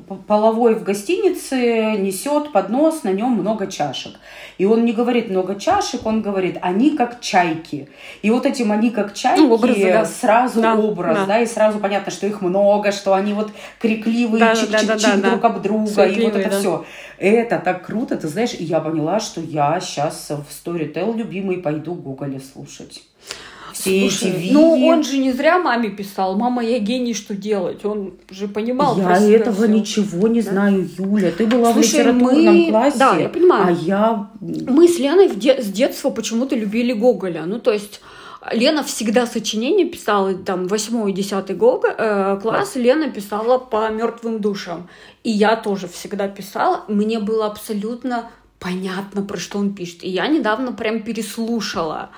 э, 0.06 0.12
половой 0.26 0.74
в 0.74 0.84
гостинице 0.84 1.96
несет 1.96 2.52
поднос, 2.52 3.02
на 3.02 3.12
нем 3.12 3.32
много 3.32 3.66
чашек. 3.66 4.14
И 4.58 4.64
он 4.64 4.84
не 4.84 4.92
говорит 4.92 5.30
много 5.30 5.56
чашек, 5.56 6.06
он 6.06 6.22
говорит, 6.22 6.58
они 6.62 6.96
как 6.96 7.20
чайки. 7.20 7.88
И 8.22 8.30
вот 8.30 8.46
этим 8.46 8.72
они 8.72 8.90
как 8.90 9.14
чайки, 9.14 9.40
ну, 9.40 9.54
образы, 9.54 9.84
да. 9.84 10.04
сразу 10.04 10.60
да, 10.60 10.74
образ, 10.76 11.18
да. 11.18 11.26
да, 11.26 11.40
и 11.40 11.46
сразу 11.46 11.78
понятно, 11.78 12.12
что 12.12 12.26
их 12.26 12.40
много, 12.40 12.92
что 12.92 13.14
они 13.14 13.32
вот 13.32 13.50
крикливые, 13.78 14.40
да, 14.40 14.52
чик-чик-чик 14.52 14.86
да, 14.86 14.96
да, 14.96 15.16
да, 15.16 15.30
друг 15.30 15.44
об 15.44 15.62
друга, 15.62 15.86
Светливые, 15.86 16.22
и 16.22 16.26
вот 16.26 16.36
это 16.36 16.50
да. 16.50 16.58
все. 16.58 16.84
Это 17.18 17.58
так 17.58 17.86
круто, 17.86 18.16
ты 18.16 18.28
знаешь, 18.28 18.54
и 18.58 18.64
я 18.64 18.80
поняла, 18.80 19.20
что 19.20 19.40
я 19.40 19.80
сейчас 19.80 20.30
в 20.30 20.46
Storytel 20.50 21.16
любимый 21.16 21.58
пойду 21.58 21.94
Гоголя 21.94 22.40
слушать. 22.40 23.02
Все 23.72 24.08
Слушай, 24.08 24.30
эти 24.30 24.52
Ну, 24.52 24.86
он 24.86 25.04
же 25.04 25.18
не 25.18 25.32
зря 25.32 25.58
маме 25.58 25.90
писал, 25.90 26.34
мама, 26.36 26.64
я 26.64 26.78
гений, 26.78 27.12
что 27.12 27.34
делать? 27.34 27.84
Он 27.84 28.14
же 28.30 28.48
понимал 28.48 28.96
Я 28.96 29.18
этого 29.18 29.64
все. 29.64 29.68
ничего 29.68 30.28
не 30.28 30.40
да? 30.40 30.50
знаю, 30.50 30.88
Юля. 30.98 31.30
Ты 31.30 31.46
была 31.46 31.74
Слушай, 31.74 31.86
в 31.88 31.92
литературном 31.92 32.56
мы... 32.56 32.70
классе, 32.70 32.98
да, 32.98 33.16
я 33.16 33.28
понимаю. 33.28 33.66
а 33.66 33.70
я... 33.72 34.30
Мы 34.40 34.88
с 34.88 34.98
Леной 34.98 35.28
де... 35.34 35.62
с 35.62 35.66
детства 35.66 36.08
почему-то 36.08 36.56
любили 36.56 36.94
Гоголя. 36.94 37.44
Ну, 37.44 37.58
то 37.58 37.70
есть 37.70 38.00
Лена 38.52 38.82
всегда 38.82 39.26
сочинения 39.26 39.86
писала, 39.86 40.34
там, 40.34 40.66
восьмой 40.66 41.12
и 41.12 41.14
десятый 41.14 41.56
э, 41.56 42.38
класс, 42.40 42.76
Лена 42.76 43.10
писала 43.10 43.58
по 43.58 43.88
мертвым 43.88 44.40
душам. 44.40 44.88
И 45.24 45.30
я 45.30 45.56
тоже 45.56 45.88
всегда 45.88 46.28
писала. 46.28 46.84
Мне 46.88 47.18
было 47.18 47.46
абсолютно 47.46 48.30
понятно, 48.58 49.22
про 49.22 49.38
что 49.38 49.58
он 49.58 49.74
пишет. 49.74 50.04
И 50.04 50.08
я 50.08 50.26
недавно 50.26 50.72
прям 50.72 51.02
переслушала. 51.02 52.10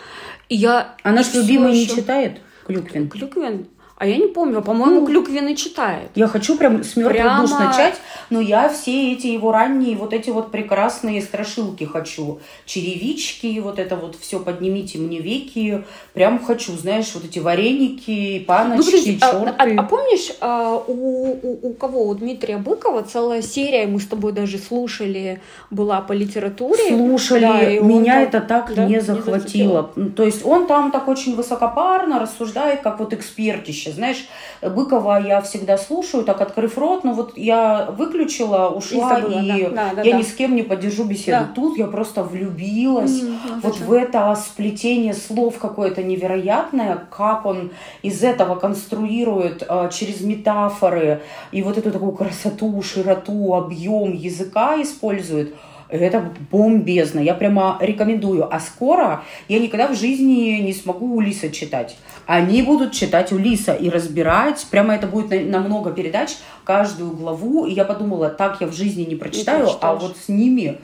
И 0.49 0.57
я... 0.57 0.97
А 1.03 1.13
наш 1.13 1.35
любимый 1.35 1.79
еще... 1.79 1.93
не 1.93 2.01
читает? 2.01 2.41
Клюквин. 2.67 3.09
Клюквин? 3.09 3.69
А 3.99 4.07
я 4.07 4.17
не 4.17 4.29
помню, 4.29 4.59
а 4.59 4.63
по-моему, 4.63 5.01
ну, 5.01 5.07
Клюквин 5.07 5.49
и 5.49 5.57
читает. 5.57 6.11
Я 6.15 6.29
хочу 6.29 6.57
прям 6.57 6.85
с 6.85 6.95
мертвых 6.95 7.17
Прямо... 7.17 7.41
душ 7.41 7.51
начать, 7.51 7.97
но 8.31 8.41
я 8.41 8.69
все 8.69 9.13
эти 9.13 9.27
его 9.27 9.51
ранние 9.51 9.97
вот 9.97 10.13
эти 10.13 10.31
вот 10.31 10.53
прекрасные 10.53 11.21
страшилки 11.21 11.83
хочу. 11.83 12.39
Черевички, 12.65 13.59
вот 13.59 13.81
это 13.81 13.97
вот 13.97 14.17
все 14.21 14.39
поднимите 14.39 14.99
мне 14.99 15.19
веки. 15.19 15.83
Прям 16.13 16.45
хочу, 16.45 16.77
знаешь, 16.77 17.11
вот 17.15 17.25
эти 17.25 17.41
вареники, 17.41 18.39
паночки, 18.47 18.79
ну, 18.79 18.85
подожди, 18.85 19.19
черты. 19.19 19.55
А, 19.59 19.65
а, 19.65 19.81
а 19.81 19.83
помнишь, 19.83 20.33
а, 20.41 20.77
у, 20.87 21.33
у, 21.43 21.59
у 21.71 21.73
кого? 21.73 22.07
У 22.07 22.15
Дмитрия 22.15 22.59
Быкова 22.59 23.03
целая 23.03 23.43
серия, 23.43 23.89
мы 23.89 23.99
с 23.99 24.07
тобой 24.07 24.31
даже 24.31 24.59
слушали, 24.59 25.41
была 25.71 26.01
по 26.03 26.13
литературе. 26.13 26.89
Слушали, 26.89 27.81
да, 27.81 27.85
меня 27.85 28.15
там, 28.15 28.23
это 28.23 28.41
так 28.43 28.75
да, 28.77 28.85
не 28.85 29.01
захватило. 29.01 29.91
Не 29.97 30.11
То 30.11 30.23
есть 30.23 30.47
он 30.47 30.69
там 30.69 30.93
так 30.93 31.09
очень 31.09 31.35
высокопарно 31.35 32.21
рассуждает, 32.21 32.83
как 32.83 33.01
вот 33.01 33.13
экспертище 33.13 33.88
вещи. 33.89 33.97
Знаешь, 33.97 34.29
Быкова 34.63 35.21
я 35.21 35.41
всегда 35.41 35.79
слушаю, 35.79 36.25
так 36.25 36.41
открыв 36.41 36.79
рот, 36.79 37.05
но 37.05 37.13
вот 37.13 37.37
я 37.37 37.89
выключила, 37.91 38.69
ушла, 38.69 39.19
и, 39.19 39.23
забыла, 39.23 39.41
и 39.41 39.67
да, 39.75 39.91
да, 39.97 40.03
я 40.03 40.13
да. 40.13 40.19
ни 40.19 40.23
с 40.23 40.33
кем 40.35 40.55
не 40.55 40.63
поддержу 40.63 41.05
беседу. 41.05 41.47
Да. 41.47 41.49
Тут 41.55 41.79
я 41.79 41.87
просто 41.87 42.23
влюбилась 42.23 43.23
mm, 43.23 43.61
вот 43.63 43.79
в 43.79 43.93
это 43.93 44.35
сплетение 44.37 45.15
слов 45.15 45.59
какое-то 45.59 46.03
невероятное, 46.03 46.99
как 47.11 47.47
он 47.47 47.71
из 48.03 48.23
этого 48.23 48.57
конструирует 48.57 49.65
э, 49.69 49.91
через 49.93 50.21
метафоры 50.21 51.23
и 51.53 51.63
вот 51.63 51.79
эту 51.79 51.91
такую 51.91 52.13
красоту, 52.13 52.81
широту, 52.83 53.55
объем 53.55 54.13
языка 54.13 54.81
использует– 54.81 55.55
это 55.89 56.33
бомбезно. 56.51 57.21
Я 57.21 57.35
прямо 57.35 57.79
рекомендую. 57.81 58.53
А 58.53 58.61
скоро 58.61 59.25
я 59.49 59.59
никогда 59.59 59.89
в 59.89 59.95
жизни 59.95 60.61
не 60.61 60.73
смогу 60.73 61.15
Улиса 61.17 61.51
читать. 61.51 61.97
Они 62.27 62.63
будут 62.63 62.93
читать 62.93 63.33
Улиса 63.33 63.73
и 63.73 63.89
разбирать. 63.89 64.67
Прямо 64.71 64.95
это 64.95 65.07
будет 65.07 65.31
на, 65.31 65.59
на 65.59 65.67
много 65.67 65.93
передач, 65.93 66.37
каждую 66.65 67.13
главу. 67.13 67.67
И 67.67 67.73
я 67.73 67.85
подумала, 67.85 68.29
так 68.29 68.61
я 68.61 68.67
в 68.67 68.75
жизни 68.75 69.03
не 69.03 69.17
прочитаю, 69.17 69.69
а 69.81 69.95
вот 69.95 70.17
с 70.17 70.29
ними 70.29 70.79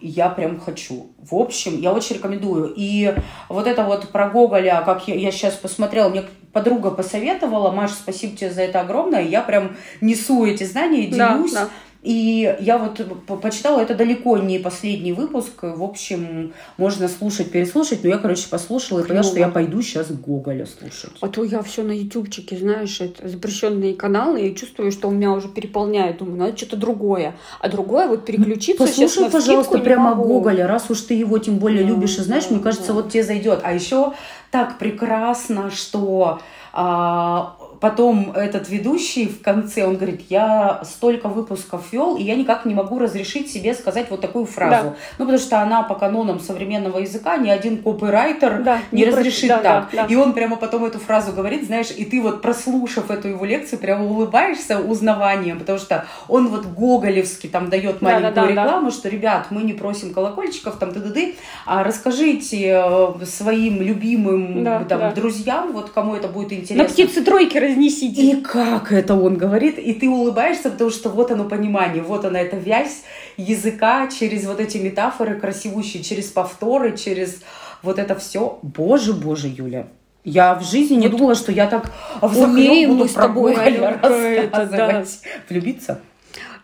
я 0.00 0.28
прям 0.28 0.60
хочу. 0.60 1.08
В 1.18 1.34
общем, 1.34 1.80
я 1.80 1.92
очень 1.92 2.16
рекомендую. 2.16 2.72
И 2.76 3.14
вот 3.48 3.66
это 3.66 3.84
вот 3.84 4.10
про 4.10 4.28
Гоголя, 4.28 4.82
как 4.84 5.08
я, 5.08 5.14
я 5.14 5.30
сейчас 5.30 5.54
посмотрела, 5.54 6.08
мне 6.08 6.24
подруга 6.52 6.90
посоветовала, 6.90 7.70
Маш, 7.70 7.92
спасибо 7.92 8.36
тебе 8.36 8.50
за 8.50 8.62
это 8.62 8.80
огромное, 8.80 9.22
я 9.22 9.42
прям 9.42 9.76
несу 10.00 10.44
эти 10.44 10.64
знания, 10.64 11.06
делюсь. 11.06 11.52
Да, 11.52 11.64
да. 11.64 11.68
И 12.02 12.56
я 12.60 12.78
вот 12.78 13.00
почитала, 13.40 13.80
это 13.80 13.94
далеко 13.94 14.38
не 14.38 14.60
последний 14.60 15.12
выпуск. 15.12 15.62
В 15.62 15.82
общем, 15.82 16.52
можно 16.76 17.08
слушать, 17.08 17.50
переслушать. 17.50 18.04
Но 18.04 18.08
я, 18.08 18.18
короче, 18.18 18.48
послушала 18.48 19.00
и 19.00 19.04
поняла, 19.04 19.24
что 19.24 19.38
я 19.38 19.48
пойду 19.48 19.82
сейчас 19.82 20.10
Гоголя 20.10 20.66
слушать. 20.66 21.10
А 21.20 21.28
то 21.28 21.42
я 21.42 21.60
все 21.62 21.82
на 21.82 21.90
ютубчике, 21.90 22.56
знаешь, 22.56 23.00
это 23.00 23.28
запрещенные 23.28 23.94
каналы, 23.94 24.42
и 24.42 24.54
чувствую, 24.54 24.92
что 24.92 25.08
у 25.08 25.10
меня 25.10 25.32
уже 25.32 25.48
переполняет. 25.48 26.18
Думаю, 26.18 26.38
надо 26.38 26.56
что-то 26.56 26.76
другое. 26.76 27.36
А 27.58 27.68
другое 27.68 28.06
вот 28.06 28.24
переключиться 28.24 28.86
Послушай, 28.86 29.08
сейчас 29.08 29.32
пожалуйста, 29.32 29.78
прямо 29.78 30.14
Гоголя, 30.14 30.68
раз 30.68 30.90
уж 30.90 31.00
ты 31.00 31.14
его 31.14 31.38
тем 31.38 31.58
более 31.58 31.82
да, 31.82 31.90
любишь 31.90 32.16
и 32.18 32.22
знаешь, 32.22 32.46
да, 32.46 32.54
мне 32.54 32.62
кажется, 32.62 32.88
да. 32.88 32.92
вот 32.94 33.10
тебе 33.10 33.24
зайдет. 33.24 33.60
А 33.64 33.72
еще 33.72 34.12
так 34.52 34.78
прекрасно, 34.78 35.70
что 35.72 36.40
а, 36.72 37.56
потом 37.80 38.32
этот 38.32 38.68
ведущий 38.68 39.26
в 39.26 39.42
конце, 39.42 39.86
он 39.86 39.96
говорит, 39.96 40.22
я 40.28 40.80
столько 40.84 41.28
выпусков 41.28 41.92
вел, 41.92 42.16
и 42.16 42.22
я 42.22 42.34
никак 42.34 42.64
не 42.64 42.74
могу 42.74 42.98
разрешить 42.98 43.50
себе 43.50 43.74
сказать 43.74 44.10
вот 44.10 44.20
такую 44.20 44.46
фразу. 44.46 44.90
Да. 44.90 44.96
Ну, 45.18 45.24
потому 45.24 45.38
что 45.38 45.60
она 45.60 45.82
по 45.82 45.94
канонам 45.94 46.40
современного 46.40 46.98
языка, 46.98 47.36
ни 47.36 47.50
один 47.50 47.82
копирайтер 47.82 48.62
да, 48.62 48.78
не, 48.90 49.02
не 49.02 49.10
разрешит 49.10 49.48
да, 49.48 49.58
так. 49.58 49.88
Да, 49.92 50.02
да. 50.02 50.06
И 50.12 50.16
он 50.16 50.32
прямо 50.32 50.56
потом 50.56 50.84
эту 50.84 50.98
фразу 50.98 51.32
говорит, 51.32 51.66
знаешь, 51.66 51.90
и 51.96 52.04
ты 52.04 52.20
вот 52.20 52.42
прослушав 52.42 53.10
эту 53.10 53.28
его 53.28 53.44
лекцию, 53.44 53.78
прямо 53.78 54.04
улыбаешься 54.04 54.80
узнаванием, 54.80 55.58
потому 55.58 55.78
что 55.78 56.06
он 56.28 56.48
вот 56.48 56.66
гоголевский 56.66 57.48
там 57.48 57.70
дает 57.70 58.02
маленькую 58.02 58.34
да, 58.34 58.42
да, 58.42 58.46
да, 58.46 58.62
рекламу, 58.62 58.90
да. 58.90 58.96
что, 58.96 59.08
ребят, 59.08 59.46
мы 59.50 59.62
не 59.62 59.72
просим 59.72 60.12
колокольчиков, 60.12 60.76
там, 60.78 60.92
ды 60.92 61.36
а 61.66 61.84
расскажите 61.84 62.82
э, 62.84 63.24
своим 63.24 63.82
любимым 63.82 64.64
да, 64.64 64.84
там, 64.84 65.00
да. 65.00 65.12
друзьям, 65.12 65.72
вот 65.72 65.90
кому 65.90 66.14
это 66.14 66.28
будет 66.28 66.52
интересно. 66.52 66.84
На 66.84 66.88
птицы 66.88 67.22
тройки 67.22 67.56
разнесите. 67.68 68.22
И 68.22 68.40
как 68.40 68.92
это 68.92 69.14
он 69.14 69.36
говорит, 69.36 69.78
и 69.78 69.92
ты 69.92 70.08
улыбаешься, 70.08 70.70
потому 70.70 70.90
что 70.90 71.08
вот 71.10 71.30
оно 71.30 71.44
понимание, 71.44 72.02
вот 72.02 72.24
она 72.24 72.40
эта 72.40 72.56
вязь 72.56 73.02
языка 73.36 74.08
через 74.08 74.46
вот 74.46 74.60
эти 74.60 74.78
метафоры 74.78 75.38
красивущие, 75.38 76.02
через 76.02 76.26
повторы, 76.26 76.96
через 76.96 77.42
вот 77.82 77.98
это 77.98 78.14
все. 78.14 78.58
Боже, 78.62 79.12
боже, 79.12 79.48
Юля. 79.48 79.86
Я 80.24 80.54
в 80.54 80.64
жизни 80.64 80.96
не 80.96 81.08
думала, 81.08 81.34
что 81.34 81.52
я 81.52 81.66
так 81.66 81.92
умею 82.20 82.94
буду 82.94 83.08
про 83.08 83.22
тобой 83.22 83.54
рассказывать. 83.54 84.70
Да. 84.70 85.04
Влюбиться? 85.48 86.00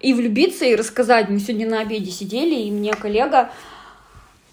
И 0.01 0.13
влюбиться, 0.13 0.67
и 0.67 0.75
рассказать. 0.75 1.31
Мы 1.31 1.39
сегодня 1.39 1.69
на 1.69 1.81
обеде 1.81 2.11
сидели, 2.11 2.55
и 2.55 2.71
мне 2.71 2.93
коллега 2.93 3.51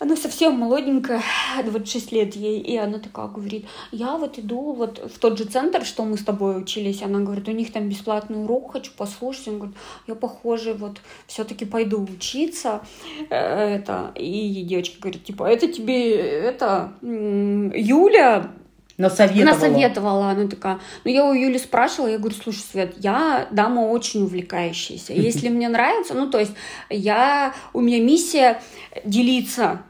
она 0.01 0.15
совсем 0.15 0.57
молоденькая, 0.57 1.21
26 1.63 2.11
лет 2.11 2.35
ей, 2.35 2.59
и 2.59 2.75
она 2.75 2.97
такая 2.97 3.27
говорит, 3.27 3.67
я 3.91 4.17
вот 4.17 4.39
иду 4.39 4.73
вот 4.73 4.97
в 4.97 5.19
тот 5.19 5.37
же 5.37 5.45
центр, 5.45 5.85
что 5.85 6.03
мы 6.03 6.17
с 6.17 6.23
тобой 6.23 6.59
учились, 6.59 7.03
она 7.03 7.19
говорит, 7.19 7.47
у 7.47 7.51
них 7.51 7.71
там 7.71 7.87
бесплатный 7.87 8.43
урок, 8.43 8.73
хочу 8.73 8.91
послушать, 8.97 9.47
он 9.49 9.57
говорит, 9.57 9.77
я 10.07 10.15
похоже 10.15 10.73
вот 10.73 11.01
все-таки 11.27 11.65
пойду 11.65 12.01
учиться, 12.01 12.81
э, 13.29 13.35
это, 13.35 14.11
и 14.15 14.63
девочка 14.63 14.99
говорит, 15.01 15.23
типа, 15.23 15.43
это 15.43 15.67
тебе, 15.67 16.15
это, 16.17 16.93
Юля 17.03 18.51
Насоветовала. 18.97 19.53
Насоветовала. 19.53 20.29
Она 20.29 20.47
такая. 20.47 20.79
Ну, 21.05 21.11
я 21.11 21.25
у 21.25 21.33
Юли 21.33 21.57
спрашивала, 21.57 22.09
я 22.09 22.19
говорю, 22.19 22.35
слушай, 22.35 22.59
Свет, 22.59 22.93
я 22.97 23.47
дама 23.49 23.81
очень 23.81 24.21
увлекающаяся. 24.23 25.13
Если 25.15 25.49
мне 25.49 25.69
нравится, 25.69 26.13
ну, 26.13 26.29
то 26.29 26.37
есть 26.37 26.51
я, 26.89 27.55
у 27.73 27.81
меня 27.81 27.99
миссия 27.99 28.61
делиться 29.03 29.81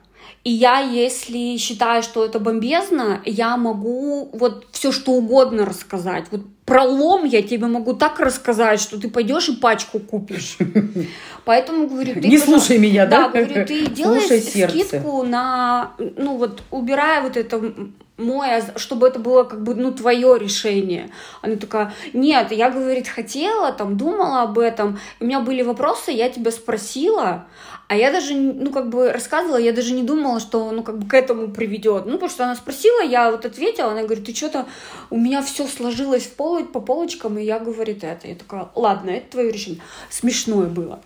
и 0.43 0.51
я, 0.51 0.79
если 0.79 1.57
считаю, 1.57 2.01
что 2.01 2.25
это 2.25 2.39
бомбезно, 2.39 3.21
я 3.25 3.57
могу 3.57 4.29
вот 4.33 4.65
все 4.71 4.91
что 4.91 5.11
угодно 5.11 5.65
рассказать. 5.65 6.25
Вот 6.31 6.41
про 6.65 6.83
лом 6.83 7.25
я 7.25 7.43
тебе 7.43 7.67
могу 7.67 7.93
так 7.93 8.19
рассказать, 8.19 8.81
что 8.81 8.99
ты 8.99 9.07
пойдешь 9.07 9.49
и 9.49 9.55
пачку 9.55 9.99
купишь. 9.99 10.57
Поэтому 11.45 11.87
говорю, 11.87 12.19
ты 12.19 12.27
не 12.27 12.39
слушай 12.39 12.79
меня, 12.79 13.05
да? 13.05 13.29
Да, 13.29 13.41
говорю, 13.41 13.67
ты 13.67 13.85
делаешь 13.87 14.43
скидку 14.43 15.23
на, 15.23 15.93
ну 15.99 16.37
вот 16.37 16.63
убирая 16.71 17.21
вот 17.21 17.37
это 17.37 17.73
мой, 18.17 18.47
чтобы 18.77 19.07
это 19.07 19.19
было 19.19 19.43
как 19.43 19.63
бы, 19.63 19.75
ну, 19.75 19.91
твое 19.91 20.37
решение. 20.39 21.09
Она 21.41 21.55
такая, 21.55 21.93
нет, 22.13 22.51
я, 22.51 22.69
говорит, 22.69 23.07
хотела, 23.07 23.71
там, 23.71 23.97
думала 23.97 24.43
об 24.43 24.59
этом, 24.59 24.99
у 25.19 25.25
меня 25.25 25.39
были 25.39 25.61
вопросы, 25.63 26.11
я 26.11 26.29
тебя 26.29 26.51
спросила, 26.51 27.45
а 27.91 27.95
я 27.97 28.09
даже, 28.09 28.33
ну, 28.35 28.71
как 28.71 28.87
бы 28.87 29.11
рассказывала, 29.11 29.57
я 29.57 29.73
даже 29.73 29.91
не 29.91 30.03
думала, 30.03 30.39
что, 30.39 30.71
ну, 30.71 30.81
как 30.81 30.97
бы 30.97 31.09
к 31.09 31.13
этому 31.13 31.49
приведет. 31.49 32.05
Ну, 32.05 32.13
потому 32.13 32.29
что 32.29 32.45
она 32.45 32.55
спросила, 32.55 33.03
я 33.03 33.29
вот 33.29 33.45
ответила, 33.45 33.91
она 33.91 34.03
говорит, 34.03 34.23
ты 34.23 34.33
что-то, 34.33 34.65
у 35.09 35.17
меня 35.17 35.41
все 35.41 35.67
сложилось 35.67 36.23
в 36.23 36.35
пол, 36.35 36.63
по 36.63 36.79
полочкам, 36.79 37.37
и 37.37 37.43
я, 37.43 37.59
говорит, 37.59 38.05
это. 38.05 38.29
Я 38.29 38.35
такая, 38.35 38.69
ладно, 38.75 39.09
это 39.09 39.31
твое 39.31 39.51
решение. 39.51 39.81
Смешное 40.09 40.67
было 40.67 41.01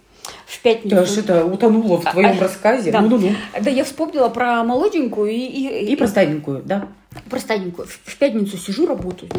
в 0.45 0.61
пятницу. 0.61 0.95
Да, 0.95 1.07
что-то 1.07 1.43
утонуло 1.45 2.01
в 2.01 2.03
твоем 2.03 2.37
а, 2.37 2.41
рассказе. 2.41 2.91
Да. 2.91 3.01
Ну, 3.01 3.09
ну, 3.09 3.17
ну. 3.17 3.35
да, 3.59 3.71
я 3.71 3.83
вспомнила 3.83 4.29
про 4.29 4.63
молоденькую 4.63 5.31
и... 5.31 5.39
И, 5.39 5.91
и 5.91 5.95
простенькую, 5.95 6.61
да. 6.63 6.89
Простенькую. 7.31 7.87
В 7.87 8.15
пятницу 8.17 8.59
сижу, 8.59 8.85
работаю, 8.85 9.31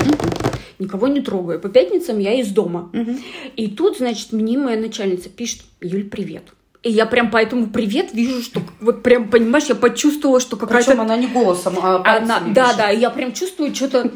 никого 0.80 1.06
не 1.06 1.20
трогаю. 1.20 1.60
По 1.60 1.68
пятницам 1.68 2.18
я 2.18 2.32
из 2.32 2.48
дома. 2.48 2.90
Угу. 2.92 3.12
И 3.54 3.68
тут, 3.68 3.98
значит, 3.98 4.32
мне 4.32 4.58
моя 4.58 4.80
начальница 4.80 5.28
пишет, 5.28 5.62
Юль, 5.80 6.10
привет. 6.10 6.42
И 6.86 6.90
я 6.90 7.04
прям 7.04 7.32
по 7.32 7.38
этому 7.38 7.66
привет 7.66 8.14
вижу, 8.14 8.40
что 8.40 8.62
вот 8.78 9.02
прям, 9.02 9.28
понимаешь, 9.28 9.64
я 9.64 9.74
почувствовала, 9.74 10.38
что 10.38 10.56
какая-то... 10.56 10.92
Причем 10.92 11.00
она 11.00 11.16
не 11.16 11.26
голосом, 11.26 11.80
а 11.82 11.96
она, 12.18 12.38
Да, 12.54 12.74
да, 12.74 12.90
я 12.90 13.10
прям 13.10 13.32
чувствую 13.32 13.74
что-то... 13.74 14.12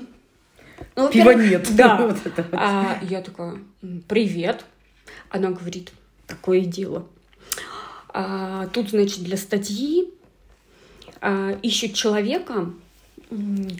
Ну, 0.94 1.08
Пива 1.08 1.30
нет. 1.30 1.66
Да. 1.74 1.96
вот 2.00 2.18
вот. 2.24 2.46
А 2.52 3.00
я 3.02 3.22
такая, 3.22 3.56
привет. 4.06 4.64
Она 5.30 5.50
говорит, 5.50 5.90
такое 6.28 6.60
дело. 6.60 7.06
А, 8.10 8.68
тут, 8.68 8.90
значит, 8.90 9.24
для 9.24 9.36
статьи 9.36 10.08
а, 11.20 11.58
ищут 11.62 11.94
человека, 11.94 12.70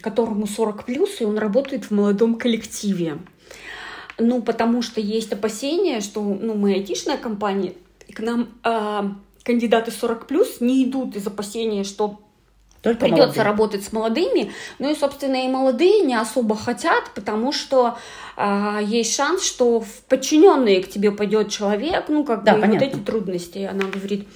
которому 0.02 0.48
40 0.48 0.84
плюс, 0.84 1.20
и 1.20 1.24
он 1.24 1.38
работает 1.38 1.84
в 1.84 1.90
молодом 1.92 2.34
коллективе. 2.34 3.18
Ну, 4.18 4.42
потому 4.42 4.82
что 4.82 5.00
есть 5.00 5.32
опасения, 5.32 6.00
что 6.00 6.20
ну, 6.20 6.54
мы 6.54 6.74
айтишная 6.74 7.18
компания, 7.18 7.74
и 8.10 8.12
к 8.12 8.18
нам 8.18 8.48
э, 8.64 9.02
кандидаты 9.44 9.92
40 9.92 10.26
плюс 10.26 10.60
не 10.60 10.82
идут 10.84 11.14
из 11.14 11.24
опасения, 11.28 11.84
что 11.84 12.20
только 12.82 13.02
придется 13.02 13.22
молодые. 13.26 13.44
работать 13.44 13.84
с 13.84 13.92
молодыми. 13.92 14.52
Ну 14.80 14.90
и, 14.90 14.96
собственно, 14.96 15.44
и 15.44 15.48
молодые 15.48 16.00
не 16.00 16.16
особо 16.16 16.56
хотят, 16.56 17.12
потому 17.14 17.52
что 17.52 17.98
э, 18.36 18.80
есть 18.82 19.14
шанс, 19.14 19.44
что 19.44 19.78
в 19.78 20.02
подчиненные 20.08 20.82
к 20.82 20.88
тебе 20.88 21.12
пойдет 21.12 21.50
человек, 21.50 22.06
ну, 22.08 22.24
как 22.24 22.42
да, 22.42 22.54
бы 22.54 22.62
понятно. 22.62 22.84
вот 22.84 22.94
эти 22.96 23.00
трудности. 23.04 23.58
Она 23.58 23.84
говорит. 23.84 24.26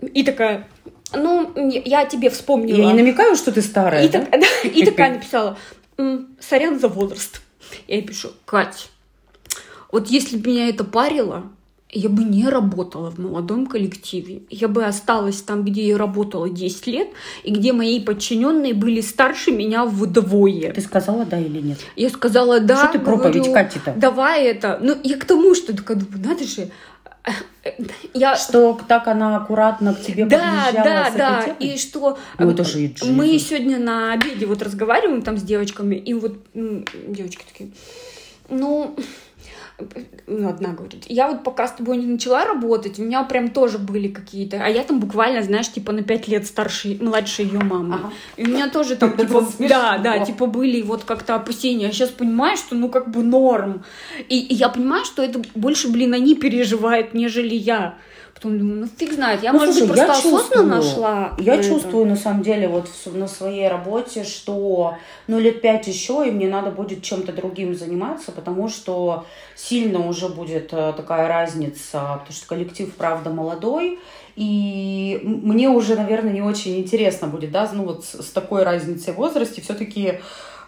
И 0.00 0.24
такая, 0.24 0.66
ну, 1.14 1.52
я 1.54 2.04
тебе 2.04 2.30
вспомнила. 2.30 2.78
Я 2.78 2.86
не 2.86 2.94
намекаю, 2.94 3.36
что 3.36 3.52
ты 3.52 3.62
старая. 3.62 4.06
И, 4.06 4.08
да? 4.08 4.24
Так, 4.24 4.40
да, 4.40 4.68
и 4.68 4.84
такая 4.84 5.12
написала, 5.14 5.56
сорян 6.40 6.80
за 6.80 6.88
возраст. 6.88 7.42
Я 7.86 7.94
ей 7.94 8.02
пишу, 8.04 8.30
Кать, 8.44 8.90
вот 9.92 10.08
если 10.08 10.36
бы 10.36 10.50
меня 10.50 10.68
это 10.68 10.82
парило, 10.82 11.52
я 11.90 12.08
бы 12.08 12.22
не 12.22 12.48
работала 12.48 13.10
в 13.10 13.18
молодом 13.18 13.66
коллективе. 13.66 14.42
Я 14.50 14.68
бы 14.68 14.84
осталась 14.84 15.40
там, 15.40 15.64
где 15.64 15.86
я 15.86 15.96
работала 15.96 16.48
10 16.48 16.86
лет, 16.86 17.08
и 17.44 17.50
где 17.50 17.72
мои 17.72 18.00
подчиненные 18.00 18.74
были 18.74 19.00
старше 19.00 19.52
меня 19.52 19.86
вдвое. 19.86 20.72
Ты 20.72 20.80
сказала 20.82 21.24
да 21.24 21.38
или 21.38 21.60
нет? 21.60 21.78
Я 21.96 22.10
сказала 22.10 22.60
да. 22.60 22.88
Что 22.88 22.98
ты 22.98 22.98
проповедь 22.98 23.52
Кати-то? 23.52 23.94
Давай 23.96 24.44
это. 24.44 24.78
Ну, 24.82 24.96
я 25.02 25.16
к 25.16 25.24
тому, 25.24 25.54
что 25.54 25.74
такая 25.74 25.96
думаю, 25.96 26.28
надо 26.28 26.44
же, 26.44 26.70
я... 28.14 28.36
Что 28.36 28.78
так 28.86 29.06
она 29.08 29.36
аккуратно 29.36 29.94
к 29.94 30.00
тебе 30.00 30.24
да, 30.24 30.70
да, 30.72 31.10
да, 31.16 31.44
и 31.58 31.76
что 31.76 32.18
ну, 32.38 32.50
это 32.50 32.64
же 32.64 32.90
мы 33.04 33.38
сегодня 33.38 33.78
на 33.78 34.12
обеде 34.12 34.46
вот 34.46 34.62
разговариваем 34.62 35.22
там 35.22 35.36
с 35.36 35.42
девочками, 35.42 35.96
и 35.96 36.14
вот 36.14 36.38
девочки 36.54 37.44
такие, 37.50 37.70
ну, 38.48 38.96
ну, 40.26 40.48
одна 40.48 40.70
говорит, 40.70 41.04
я 41.08 41.28
вот 41.28 41.44
пока 41.44 41.68
с 41.68 41.72
тобой 41.72 41.98
не 41.98 42.06
начала 42.06 42.44
работать, 42.44 42.98
у 42.98 43.02
меня 43.02 43.22
прям 43.22 43.50
тоже 43.50 43.78
были 43.78 44.08
какие-то, 44.08 44.62
а 44.62 44.68
я 44.68 44.82
там 44.82 44.98
буквально, 44.98 45.42
знаешь, 45.42 45.70
типа 45.70 45.92
на 45.92 46.02
пять 46.02 46.26
лет 46.26 46.46
старше, 46.46 46.98
младше 47.00 47.42
ее 47.42 47.60
мамы. 47.60 47.94
Ага. 47.94 48.12
И 48.36 48.44
у 48.44 48.48
меня 48.48 48.68
тоже 48.68 48.96
там, 48.96 49.12
типа, 49.16 49.46
да, 49.60 49.98
да, 49.98 50.18
типа 50.18 50.46
были 50.46 50.82
вот 50.82 51.04
как-то 51.04 51.36
опасения. 51.36 51.86
Я 51.86 51.92
сейчас 51.92 52.10
понимаю, 52.10 52.56
что 52.56 52.74
ну 52.74 52.88
как 52.88 53.10
бы 53.10 53.22
норм. 53.22 53.84
И, 54.28 54.40
и 54.40 54.54
я 54.54 54.68
понимаю, 54.68 55.04
что 55.04 55.22
это 55.22 55.40
больше, 55.54 55.88
блин, 55.88 56.12
они 56.12 56.34
переживают, 56.34 57.14
нежели 57.14 57.54
я. 57.54 57.98
Потом 58.38 58.56
думаю, 58.56 58.80
ну 58.82 58.86
фиг 58.86 59.12
знает, 59.14 59.42
я, 59.42 59.52
ну, 59.52 59.58
может 59.58 59.74
слушай, 59.74 59.88
быть, 59.88 59.96
просто 59.96 60.28
я 60.28 60.36
осознанно 60.36 60.76
нашла. 60.76 61.32
Я 61.38 61.56
это. 61.56 61.68
чувствую, 61.68 62.06
на 62.06 62.14
самом 62.14 62.42
деле, 62.44 62.68
вот 62.68 62.86
в, 62.86 63.16
на 63.16 63.26
своей 63.26 63.66
работе, 63.66 64.22
что 64.22 64.94
ну 65.26 65.40
лет 65.40 65.60
пять 65.60 65.88
еще, 65.88 66.24
и 66.24 66.30
мне 66.30 66.46
надо 66.46 66.70
будет 66.70 67.02
чем-то 67.02 67.32
другим 67.32 67.74
заниматься, 67.74 68.30
потому 68.30 68.68
что 68.68 69.26
сильно 69.56 70.06
уже 70.06 70.28
будет 70.28 70.72
э, 70.72 70.92
такая 70.96 71.26
разница, 71.26 72.20
потому 72.20 72.30
что 72.30 72.46
коллектив, 72.46 72.94
правда, 72.94 73.30
молодой, 73.30 73.98
и 74.36 75.20
мне 75.24 75.68
уже, 75.68 75.96
наверное, 75.96 76.32
не 76.32 76.42
очень 76.42 76.78
интересно 76.78 77.26
будет, 77.26 77.50
да, 77.50 77.68
ну 77.72 77.86
вот 77.86 78.04
с, 78.04 78.22
с 78.22 78.30
такой 78.30 78.62
разницей 78.62 79.14
в 79.14 79.16
возрасте 79.16 79.62
все-таки 79.62 80.20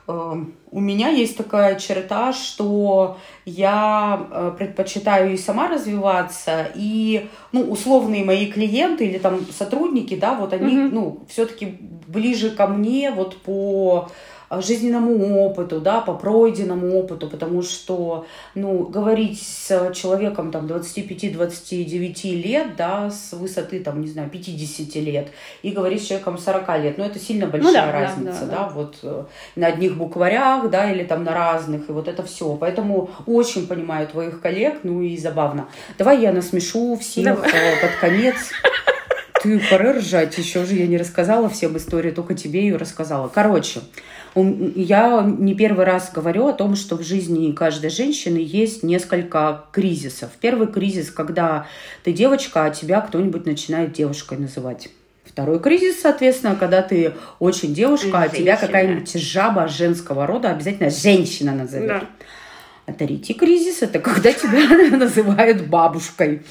у 0.07 0.81
меня 0.81 1.09
есть 1.09 1.37
такая 1.37 1.79
черта, 1.79 2.33
что 2.33 3.19
я 3.45 4.27
э, 4.31 4.53
предпочитаю 4.57 5.33
и 5.33 5.37
сама 5.37 5.69
развиваться, 5.69 6.69
и 6.75 7.29
ну, 7.53 7.63
условные 7.71 8.25
мои 8.25 8.51
клиенты 8.51 9.07
или 9.07 9.19
там 9.19 9.47
сотрудники, 9.51 10.17
да, 10.17 10.35
вот 10.35 10.53
они, 10.53 10.77
mm-hmm. 10.77 10.91
ну, 10.93 11.27
все-таки 11.29 11.79
ближе 12.07 12.51
ко 12.51 12.67
мне 12.67 13.11
вот 13.11 13.37
по 13.39 14.09
жизненному 14.51 15.45
опыту, 15.45 15.81
да, 15.81 16.01
по 16.01 16.15
пройденному 16.15 16.99
опыту, 16.99 17.29
потому 17.29 17.63
что, 17.63 18.27
ну, 18.55 18.85
говорить 18.85 19.41
с 19.41 19.93
человеком 19.95 20.51
там 20.51 20.67
25-29 20.67 22.35
лет, 22.43 22.77
да, 22.77 23.11
с 23.11 23.33
высоты 23.33 23.81
там, 23.81 24.01
не 24.01 24.09
знаю, 24.09 24.29
50 24.29 24.95
лет, 24.97 25.29
и 25.63 25.71
говорить 25.71 26.03
с 26.03 26.07
человеком 26.07 26.37
40 26.37 26.83
лет, 26.83 26.99
ну, 26.99 27.05
это 27.05 27.19
сильно 27.21 27.47
большая 27.47 27.87
ну, 27.87 27.93
да, 27.93 27.93
разница, 27.93 28.41
да, 28.41 28.47
да, 28.47 28.57
да, 28.57 28.69
вот 28.69 28.97
э, 29.03 29.25
на 29.55 29.67
одних 29.69 29.97
букварях, 29.97 30.69
да, 30.69 30.91
или 30.91 31.05
там 31.05 31.23
на 31.23 31.33
разных, 31.33 31.89
и 31.89 31.93
вот 31.93 32.09
это 32.09 32.25
все. 32.25 32.57
Поэтому 32.57 33.11
очень 33.27 33.69
понимаю 33.69 34.09
твоих 34.09 34.41
коллег, 34.41 34.81
ну 34.83 35.01
и 35.01 35.17
забавно. 35.17 35.69
Давай 35.97 36.21
я 36.21 36.33
насмешу 36.33 36.97
всех 36.97 37.25
Давай. 37.25 37.51
Э, 37.51 37.81
под 37.81 37.97
конец. 38.01 38.37
Ты 39.43 39.59
пора 39.71 39.95
ржать, 39.95 40.37
еще 40.37 40.67
же 40.67 40.75
я 40.75 40.87
не 40.87 40.99
рассказала 40.99 41.49
всем 41.49 41.77
историю, 41.77 42.13
только 42.13 42.35
тебе 42.35 42.61
ее 42.61 42.77
рассказала. 42.77 43.29
Короче, 43.29 43.81
я 44.35 45.23
не 45.23 45.55
первый 45.55 45.87
раз 45.87 46.11
говорю 46.13 46.47
о 46.47 46.53
том, 46.53 46.77
что 46.77 46.97
в 46.97 47.03
жизни 47.03 47.51
каждой 47.53 47.89
женщины 47.89 48.37
есть 48.37 48.83
несколько 48.83 49.65
кризисов. 49.73 50.31
Первый 50.41 50.69
кризис, 50.69 51.11
когда 51.11 51.67
ты 52.05 52.13
девочка, 52.13 52.67
а 52.67 52.71
тебя 52.71 53.01
кто-нибудь 53.01 53.47
начинает 53.47 53.93
девушкой 53.93 54.37
называть. 54.37 54.89
Второй 55.25 55.59
кризис, 55.61 56.01
соответственно, 56.01 56.55
когда 56.55 56.83
ты 56.83 57.15
очень 57.39 57.73
девушка, 57.73 58.07
женщина. 58.09 58.25
а 58.25 58.29
тебя 58.29 58.57
какая-нибудь 58.57 59.15
жаба 59.15 59.69
женского 59.69 60.27
рода 60.27 60.51
обязательно 60.51 60.91
женщина 60.91 61.55
назовет. 61.55 61.89
Да. 61.89 62.05
А 62.87 62.93
третий 62.93 63.35
кризис– 63.35 63.79
это 63.83 64.01
когда 64.01 64.33
тебя 64.33 64.91
называют 64.97 65.67
бабушкой. 65.67 66.43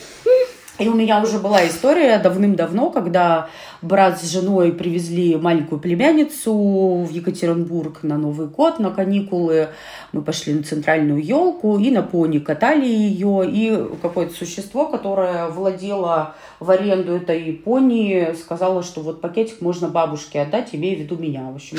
И 0.79 0.87
у 0.87 0.93
меня 0.93 1.21
уже 1.21 1.39
была 1.39 1.67
история 1.67 2.17
давным-давно, 2.19 2.89
когда 2.89 3.49
брат 3.81 4.21
с 4.21 4.31
женой 4.31 4.71
привезли 4.71 5.35
маленькую 5.35 5.81
племянницу 5.81 6.53
в 6.53 7.09
Екатеринбург 7.11 8.01
на 8.03 8.17
Новый 8.17 8.47
год, 8.47 8.79
на 8.79 8.89
каникулы. 8.89 9.69
Мы 10.13 10.21
пошли 10.21 10.53
на 10.53 10.63
центральную 10.63 11.21
елку 11.21 11.77
и 11.77 11.91
на 11.91 12.01
пони 12.01 12.39
катали 12.39 12.87
ее. 12.87 13.43
И 13.45 13.77
какое-то 14.01 14.33
существо, 14.33 14.85
которое 14.85 15.49
владело 15.49 16.35
в 16.61 16.71
аренду 16.71 17.13
этой 17.13 17.51
пони, 17.51 18.33
сказала, 18.41 18.81
что 18.81 19.01
вот 19.01 19.19
пакетик 19.19 19.59
можно 19.59 19.89
бабушке 19.89 20.39
отдать, 20.39 20.69
имея 20.71 20.95
в 20.95 20.99
виду 20.99 21.17
меня. 21.17 21.51
В 21.51 21.55
общем, 21.55 21.77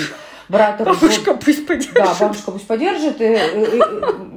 брат... 0.50 0.82
Бабушка 0.84 1.34
пусть 1.34 1.66
подержит. 1.66 1.94
Да, 1.94 2.14
бабушка 2.18 2.50
пусть 2.50 2.66
подержит. 2.66 3.20
И, 3.20 3.24
и, 3.24 3.78
и, 3.78 3.80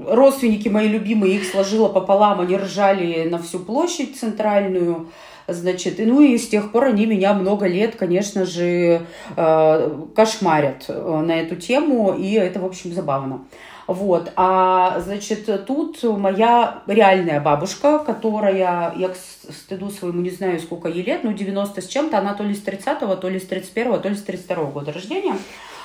родственники 0.08 0.69
мои 0.69 0.88
любимые, 0.88 1.36
их 1.36 1.45
сложила 1.45 1.89
пополам, 1.89 2.41
они 2.41 2.56
ржали 2.58 3.28
на 3.28 3.39
всю 3.39 3.60
площадь 3.60 4.19
центральную. 4.19 5.12
Значит, 5.47 5.99
и, 5.99 6.06
ну 6.06 6.21
и 6.21 6.38
с 6.38 6.47
тех 6.47 6.71
пор 6.71 6.86
они 6.86 7.06
меня 7.06 7.34
много 7.34 7.67
лет, 7.67 7.95
конечно 7.95 8.45
же, 8.45 9.06
э, 9.36 9.99
кошмарят 10.15 10.86
э, 10.88 11.21
на 11.26 11.34
эту 11.41 11.58
тему, 11.58 12.13
и 12.13 12.34
это, 12.34 12.62
в 12.62 12.65
общем, 12.65 12.93
забавно. 12.93 13.45
Вот, 13.86 14.32
а, 14.38 15.02
значит, 15.02 15.65
тут 15.65 16.02
моя 16.04 16.84
реальная 16.88 17.41
бабушка, 17.41 17.99
которая, 17.99 18.93
я 18.95 19.10
к 19.10 19.17
стыду 19.17 19.89
своему 19.89 20.21
не 20.21 20.30
знаю, 20.30 20.62
сколько 20.62 20.88
ей 20.88 21.04
лет, 21.04 21.26
ну, 21.26 21.34
90 21.34 21.82
с 21.82 21.88
чем-то, 21.88 22.17
она 22.17 22.34
то 22.34 22.45
ли 22.45 22.56
с 22.56 22.63
30-го, 22.63 23.13
то 23.17 23.28
ли 23.28 23.41
с 23.41 23.49
31-го, 23.49 23.97
то 23.97 24.08
ли 24.08 24.15
с 24.15 24.23
32-го 24.23 24.67
года 24.67 24.93
рождения. 24.93 25.36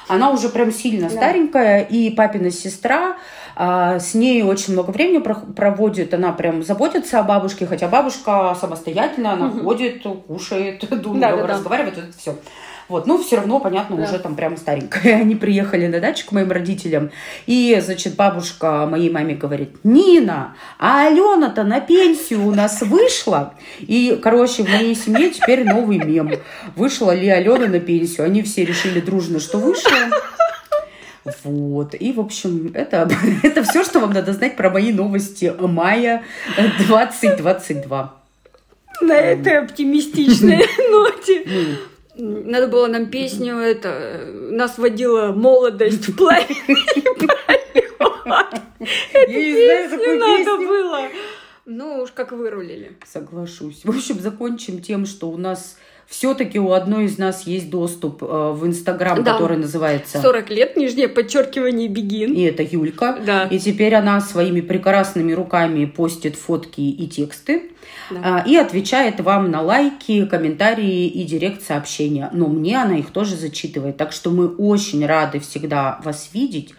Она 0.09 0.31
уже 0.31 0.49
прям 0.49 0.73
сильно 0.73 1.09
да. 1.09 1.14
старенькая, 1.14 1.83
и 1.83 2.11
папина 2.11 2.51
сестра 2.51 3.16
а, 3.55 3.99
с 3.99 4.14
ней 4.14 4.42
очень 4.42 4.73
много 4.73 4.90
времени 4.90 5.18
проводит, 5.18 6.14
она 6.14 6.33
прям 6.33 6.62
заботится 6.62 7.21
о 7.21 7.23
бабушке, 7.25 7.66
хотя 7.66 7.88
бабушка 7.88 8.57
самостоятельно, 8.59 9.33
она 9.33 9.47
угу. 9.47 9.64
ходит, 9.64 10.03
кушает, 10.27 10.88
думает, 11.03 11.21
да, 11.21 11.37
да, 11.37 11.47
разговаривает, 11.47 11.97
да. 11.97 12.03
это 12.03 12.16
все. 12.16 12.37
Вот, 12.88 13.07
ну, 13.07 13.22
все 13.22 13.37
равно, 13.37 13.61
понятно, 13.61 13.96
да. 13.96 14.05
уже 14.05 14.18
там 14.18 14.35
прямо 14.35 14.57
старенькая. 14.57 15.16
Они 15.20 15.35
приехали 15.35 15.87
на 15.87 16.01
дачу 16.01 16.27
к 16.27 16.33
моим 16.33 16.51
родителям, 16.51 17.11
и, 17.46 17.79
значит, 17.85 18.14
бабушка 18.16 18.87
моей 18.90 19.11
маме 19.11 19.35
говорит, 19.35 19.77
Нина, 19.85 20.57
а 20.79 21.07
Алена-то 21.07 21.64
на 21.64 21.81
пенсию 21.81 22.46
у 22.46 22.55
нас 22.55 22.81
вышла? 22.81 23.55
И, 23.81 24.18
короче, 24.22 24.62
в 24.64 24.70
моей 24.70 24.94
семье 24.94 25.31
теперь 25.31 25.64
новый 25.64 25.98
мем. 25.98 26.33
Вышла 26.77 27.14
ли 27.14 27.29
Алена 27.29 27.66
на 27.66 27.81
пенсию? 27.81 28.24
Они 28.24 28.42
все 28.42 28.64
решили 28.64 29.01
дружно, 29.01 29.38
что 29.38 29.59
вышла. 29.59 29.92
Вот. 31.44 31.94
И, 31.98 32.12
в 32.12 32.20
общем, 32.20 32.70
это, 32.74 33.11
это 33.42 33.62
все, 33.64 33.85
что 33.85 34.01
вам 34.01 34.12
надо 34.12 34.33
знать 34.33 34.57
про 34.57 34.70
мои 34.70 34.92
новости 34.92 35.53
мая 35.61 36.22
2022. 36.57 38.14
На 39.03 39.12
этой 39.12 39.59
оптимистичной 39.59 40.64
ноте 40.90 41.79
надо 42.18 42.68
было 42.68 42.87
нам 42.88 43.07
песню, 43.11 43.57
это, 43.57 44.26
нас 44.26 44.76
водила 44.78 45.33
молодость 45.33 46.09
в. 46.16 46.46
Эту 49.12 49.98
песню 49.98 50.18
надо 50.18 50.57
было. 50.59 51.09
Ну 51.64 52.02
уж 52.02 52.11
как 52.12 52.33
вырулили. 52.33 52.96
Соглашусь. 53.07 53.85
В 53.85 53.90
общем, 53.90 54.18
закончим 54.20 54.81
тем, 54.81 55.07
что 55.07 55.31
у 55.31 55.37
нас 55.37 55.76
все-таки 56.09 56.59
у 56.59 56.73
одной 56.73 57.05
из 57.05 57.18
нас 57.18 57.47
есть 57.47 57.68
доступ 57.68 58.23
э, 58.23 58.27
в 58.27 58.66
Инстаграм, 58.66 59.23
да. 59.23 59.35
который 59.35 59.59
называется... 59.59 60.23
40 60.23 60.51
лет, 60.51 60.77
нижнее 60.77 61.07
подчеркивание, 61.07 61.87
Бегин. 61.87 62.33
И 62.33 62.40
это 62.40 62.62
Юлька. 62.62 63.18
Да. 63.25 63.44
И 63.44 63.59
теперь 63.59 63.94
она 63.94 64.23
своими 64.23 64.62
прекрасными 64.62 65.33
руками 65.33 65.85
постит 65.85 66.37
фотки 66.37 66.81
и 66.81 67.07
тексты. 67.09 67.73
Да. 68.11 68.42
Э, 68.42 68.49
и 68.49 68.57
отвечает 68.57 69.21
вам 69.21 69.51
на 69.51 69.61
лайки, 69.61 70.25
комментарии 70.25 71.07
и 71.09 71.25
директ 71.25 71.62
сообщения. 71.62 72.31
Но 72.33 72.49
мне 72.49 72.81
она 72.81 72.97
их 72.97 73.11
тоже 73.11 73.37
зачитывает. 73.37 73.99
Так 73.99 74.12
что 74.12 74.31
мы 74.31 74.49
очень 74.49 75.05
рады 75.05 75.40
всегда 75.40 76.01
вас 76.03 76.31
видеть 76.33 76.73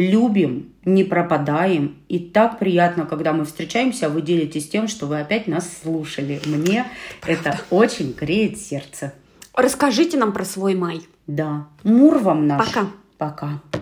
любим, 0.00 0.72
не 0.84 1.04
пропадаем. 1.04 1.96
И 2.08 2.18
так 2.18 2.58
приятно, 2.58 3.06
когда 3.06 3.32
мы 3.32 3.44
встречаемся, 3.44 4.06
а 4.06 4.08
вы 4.08 4.22
делитесь 4.22 4.68
тем, 4.68 4.88
что 4.88 5.06
вы 5.06 5.20
опять 5.20 5.46
нас 5.46 5.68
слушали. 5.82 6.40
Мне 6.46 6.86
Правда. 7.20 7.50
это 7.50 7.60
очень 7.70 8.12
греет 8.12 8.58
сердце. 8.58 9.12
Расскажите 9.54 10.16
нам 10.16 10.32
про 10.32 10.44
свой 10.44 10.74
май. 10.74 11.02
Да. 11.26 11.66
Мур 11.82 12.18
вам 12.18 12.46
наш. 12.46 12.66
Пока. 12.66 12.86
Пока. 13.18 13.60